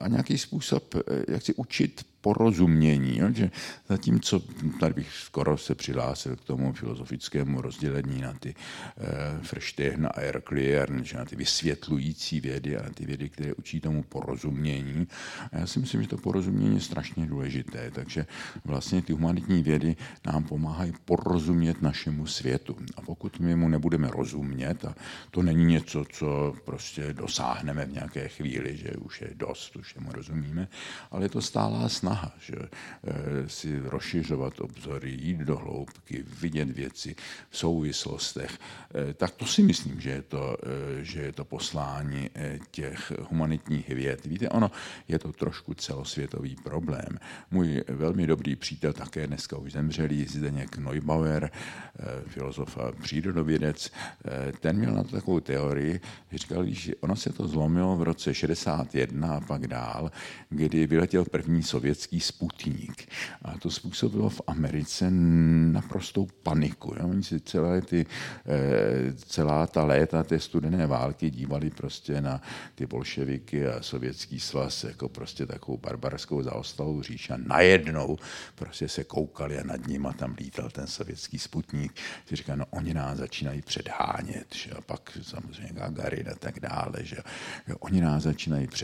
[0.01, 0.95] a nějaký způsob,
[1.27, 3.17] jak si učit porozumění.
[3.17, 3.27] Jo?
[3.31, 3.51] Že
[3.89, 4.39] zatímco,
[4.79, 9.05] tady bych skoro se přihlásil k tomu filozofickému rozdělení na ty uh,
[9.53, 14.03] Verstehen a Erklären, že na ty vysvětlující vědy a na ty vědy, které učí tomu
[14.03, 15.07] porozumění.
[15.51, 18.25] A já si myslím, že to porozumění je strašně důležité, takže
[18.65, 19.95] vlastně ty humanitní vědy
[20.25, 22.77] nám pomáhají porozumět našemu světu.
[22.95, 24.95] A pokud my mu nebudeme rozumět, a
[25.31, 30.11] to není něco, co prostě dosáhneme v nějaké chvíli, že už je dost, už mu
[30.11, 30.67] rozumíme,
[31.11, 37.15] ale je to stálá snaha že eh, si rozšiřovat obzory, jít do hloubky, vidět věci
[37.49, 42.29] v souvislostech, eh, tak to si myslím, že je to, eh, že je to poslání
[42.71, 44.25] těch humanitních věd.
[44.25, 44.71] Víte, ono
[45.07, 47.19] je to trošku celosvětový problém.
[47.51, 51.51] Můj velmi dobrý přítel, také dneska už zemřelý, Zdeněk Neubauer,
[52.27, 53.91] filozof a přírodovědec,
[54.59, 58.33] ten měl na to takovou teorii, říkal, že ono se to zlomilo v roce
[58.91, 60.11] 61 a pak dál,
[60.49, 63.09] kdy vyletěl první sovět sovětský sputník.
[63.41, 65.11] A to způsobilo v Americe
[65.71, 66.95] naprostou paniku.
[66.99, 67.07] Jo?
[67.07, 68.05] Oni si celé ty,
[68.45, 72.41] eh, celá ta léta té studené války dívali prostě na
[72.75, 78.17] ty bolševiky a sovětský svaz jako prostě takovou barbarskou zaostalou říš a najednou
[78.55, 81.91] prostě se koukali a nad nimi tam lítal ten sovětský sputník.
[82.25, 84.71] Si říká, no oni nás začínají předhánět, že?
[84.71, 87.15] a pak samozřejmě Gagarin a tak dále, že
[87.67, 87.75] jo?
[87.79, 88.80] oni nás začínají předhánět.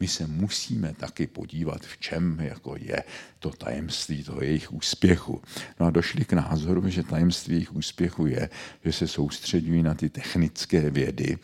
[0.00, 3.02] My se musíme taky podívat, v čem jako je
[3.38, 5.42] to tajemství toho jejich úspěchu.
[5.80, 8.48] No a došli k názoru, že tajemství jejich úspěchu je,
[8.84, 11.38] že se soustředují na ty technické vědy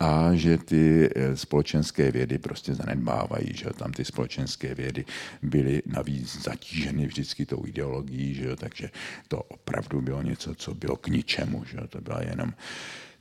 [0.00, 5.04] a že ty eh, společenské vědy prostě zanedbávají, že tam ty společenské vědy
[5.42, 8.90] byly navíc zatíženy vždycky tou ideologií, že takže
[9.28, 12.54] to opravdu bylo něco, co bylo k ničemu, že to byla jenom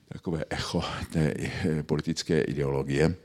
[0.08, 3.16] takové echo té eh, politické ideologie.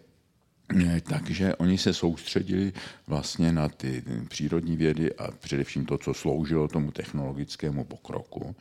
[0.75, 2.73] Eh, takže oni se soustředili
[3.07, 8.57] vlastně na ty přírodní vědy a především to, co sloužilo tomu technologickému pokroku.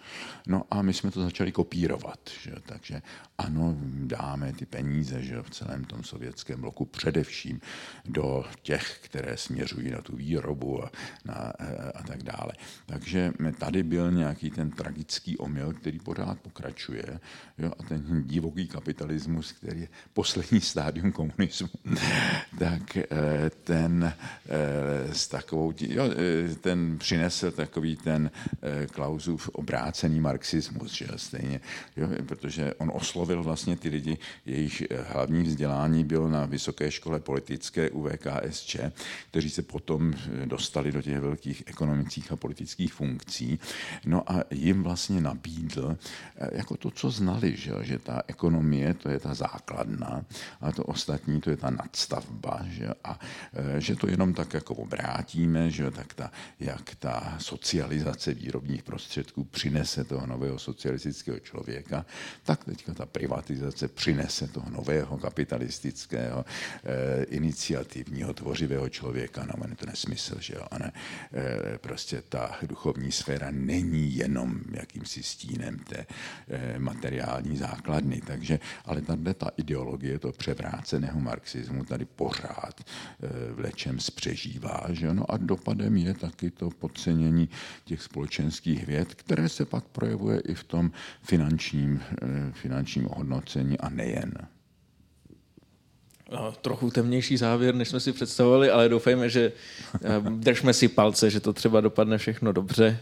[0.47, 2.19] No a my jsme to začali kopírovat.
[2.41, 2.51] Že?
[2.65, 3.01] Takže
[3.37, 7.61] ano, dáme ty peníze že v celém tom sovětském bloku především
[8.05, 10.91] do těch, které směřují na tu výrobu a,
[11.25, 12.53] na, eh, a tak dále.
[12.85, 17.19] Takže tady byl nějaký ten tragický omyl, který pořád pokračuje
[17.57, 17.71] jo?
[17.79, 21.69] a ten divoký kapitalismus, který je poslední stádium komunismu
[22.59, 23.05] tak eh,
[23.63, 24.13] ten
[24.49, 28.31] eh, s takovou, jo, eh, ten přinesl takový ten
[28.91, 31.61] Klausův obrácený marxismus, že stejně,
[31.97, 37.89] jo, protože on oslovil vlastně ty lidi, jejich hlavní vzdělání bylo na Vysoké škole politické
[37.89, 38.77] UVKSČ,
[39.31, 40.13] kteří se potom
[40.45, 43.59] dostali do těch velkých ekonomických a politických funkcí.
[44.05, 45.97] No a jim vlastně nabídl
[46.51, 50.25] jako to, co znali, že, že ta ekonomie, to je ta základna
[50.61, 52.89] a to ostatní, to je ta nadstavba, že?
[53.03, 53.19] a
[53.53, 55.91] e, že to jenom tak jako obrátíme, že?
[55.91, 62.05] tak ta, jak ta socializace výrobních prostředků přinese toho nového socialistického člověka,
[62.43, 69.45] tak teďka ta privatizace přinese toho nového kapitalistického e, iniciativního tvořivého člověka.
[69.45, 70.65] No, je to nesmysl, že jo?
[70.79, 70.91] Ne,
[71.33, 76.05] e, prostě ta duchovní sféra není jenom jakýmsi stínem té
[76.49, 83.59] e, materiální základny, takže, ale tahle ta ideologie, to převráceného marxismu tady pořád eh, v
[83.59, 84.85] lečem zpřežívá.
[84.89, 85.13] Že?
[85.13, 87.49] No a dopadem je taky to podcenění
[87.85, 93.89] těch společenských věd, které se pak projevuje i v tom finančním, eh, finančním ohodnocení a
[93.89, 94.54] nejen.
[96.31, 99.51] No, trochu temnější závěr, než jsme si představovali, ale doufejme, že
[99.95, 102.99] eh, držme si palce, že to třeba dopadne všechno dobře.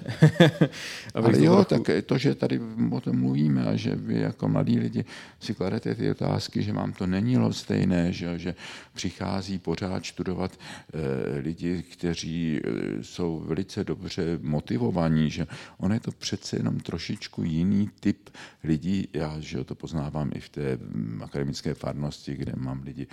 [1.13, 1.83] ale jo, trochu...
[1.83, 2.59] tak to, že tady
[2.91, 5.05] o tom mluvíme a že vy jako mladí lidi
[5.39, 8.55] si kladete ty otázky, že vám to není stejné, že, že
[8.93, 10.51] přichází pořád studovat
[10.93, 12.69] eh, lidi, kteří eh,
[13.03, 15.47] jsou velice dobře motivovaní, že
[15.77, 18.29] ono je to přece jenom trošičku jiný typ
[18.63, 19.07] lidí.
[19.13, 23.07] Já že to poznávám i v té mm, akademické farnosti, kde mám lidi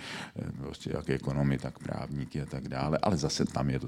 [0.57, 3.87] prostě jak ekonomy, tak právníky a tak dále, ale zase tam je to,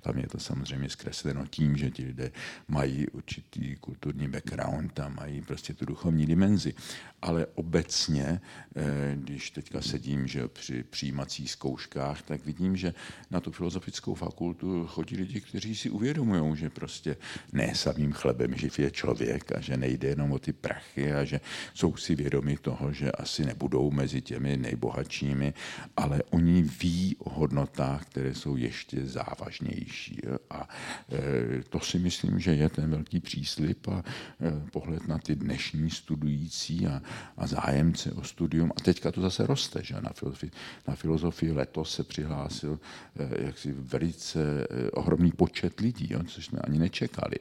[0.00, 2.30] tam je to samozřejmě zkresleno tím, že ti lidé
[2.68, 6.74] mají určitý kulturní background a mají prostě tu duchovní dimenzi.
[7.22, 8.40] Ale obecně,
[8.76, 12.94] eh, když teďka sedím že při přijímacích zkouškách, tak vidím, že
[13.30, 17.16] na tu filozofickou fakultu chodí lidi, kteří si uvědomují, že prostě
[17.52, 21.40] ne samým chlebem živ je člověk a že nejde jenom o ty prachy a že
[21.74, 25.54] jsou si vědomi toho, že asi nebudou mezi těmi nejbohatšími firmy,
[25.96, 30.20] ale oni ví o hodnotách, které jsou ještě závažnější.
[30.50, 30.68] A
[31.12, 34.02] e, to si myslím, že je ten velký příslip a
[34.40, 37.02] e, pohled na ty dnešní studující a,
[37.36, 38.72] a zájemce o studium.
[38.76, 40.50] A teďka to zase roste, že na filozofii,
[40.88, 42.78] na filozofii letos se přihlásil
[43.18, 47.36] e, jaksi velice ohromný počet lidí, jo, což jsme ani nečekali.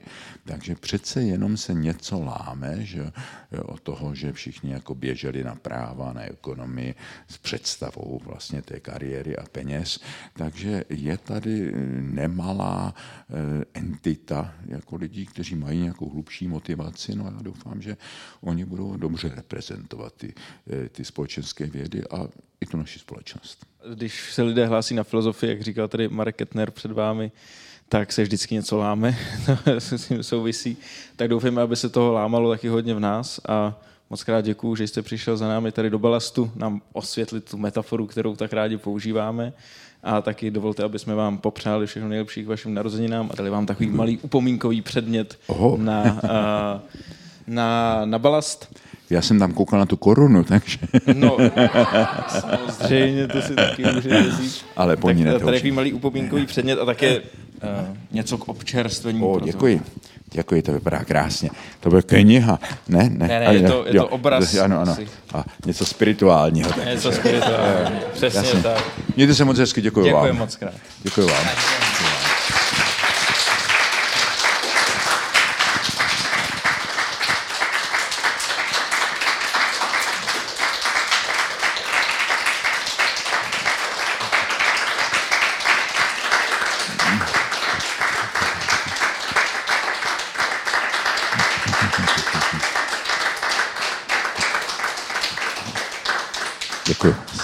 [0.46, 3.12] Takže přece jenom se něco láme, že
[3.66, 6.96] od toho, že všichni jako běželi na práva, na ekonomii
[7.28, 10.00] s představou představou vlastně té kariéry a peněz.
[10.34, 17.16] Takže je tady nemalá eh, entita jako lidí, kteří mají nějakou hlubší motivaci.
[17.16, 17.98] No já doufám, že
[18.42, 20.34] oni budou dobře reprezentovat ty,
[20.68, 22.28] eh, ty společenské vědy a
[22.62, 23.66] i tu naši společnost.
[23.96, 27.32] Když se lidé hlásí na filozofii, jak říkal tady Marek Kettner před vámi,
[27.90, 29.18] tak se vždycky něco láme,
[29.80, 30.78] s tím souvisí.
[31.16, 33.80] Tak doufejme, aby se toho lámalo taky hodně v nás a
[34.16, 38.08] Moc krát děkuju, že jste přišel za námi tady do Balastu, nám osvětlit tu metaforu,
[38.08, 39.54] kterou tak rádi používáme.
[40.04, 43.66] A taky dovolte, aby jsme vám popřáli všechno nejlepší k vašim narozeninám a dali vám
[43.66, 45.40] takový malý upomínkový předmět
[45.78, 46.22] na,
[47.48, 48.80] na, na balast.
[49.10, 50.78] Já jsem tam koukal na tu korunu, takže...
[51.14, 51.38] No,
[52.70, 54.66] samozřejmě, to si taky můžete říct.
[54.76, 57.26] Ale po ní tak, Tady takový malý upomínkový předmět a také uh,
[58.12, 59.22] něco k občerstvení.
[59.22, 59.82] O, děkuji.
[60.36, 61.50] Děkuji, to vypadá krásně.
[61.80, 62.60] To bude kniha.
[62.88, 63.28] Ne, ne.
[63.28, 64.56] ne, ne je, to, je jo, to obraz.
[64.56, 64.98] Ano, ano.
[65.34, 66.70] A něco spirituálního.
[66.86, 68.02] Něco spirituálního.
[68.14, 68.62] Přesně Jasně.
[68.62, 68.84] tak.
[69.16, 70.26] Mějte se moc hezky, děkuji, děkuji vám.
[70.26, 70.74] Děkuji moc krát.
[71.04, 71.46] Děkuji vám.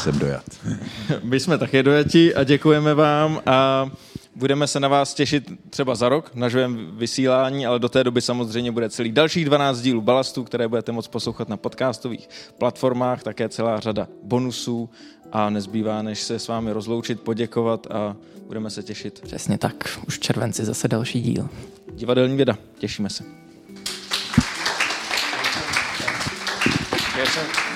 [0.01, 0.43] jsem dojat.
[1.31, 3.89] My jsme také dojati a děkujeme vám a
[4.35, 8.21] budeme se na vás těšit třeba za rok na živém vysílání, ale do té doby
[8.21, 13.49] samozřejmě bude celý dalších 12 dílů Balastu, které budete moct poslouchat na podcastových platformách, také
[13.49, 14.89] celá řada bonusů
[15.31, 18.15] a nezbývá, než se s vámi rozloučit, poděkovat a
[18.47, 19.19] budeme se těšit.
[19.19, 21.49] Přesně tak, už v červenci zase další díl.
[21.93, 23.23] Divadelní věda, těšíme se.
[27.17, 27.70] Yes, sir.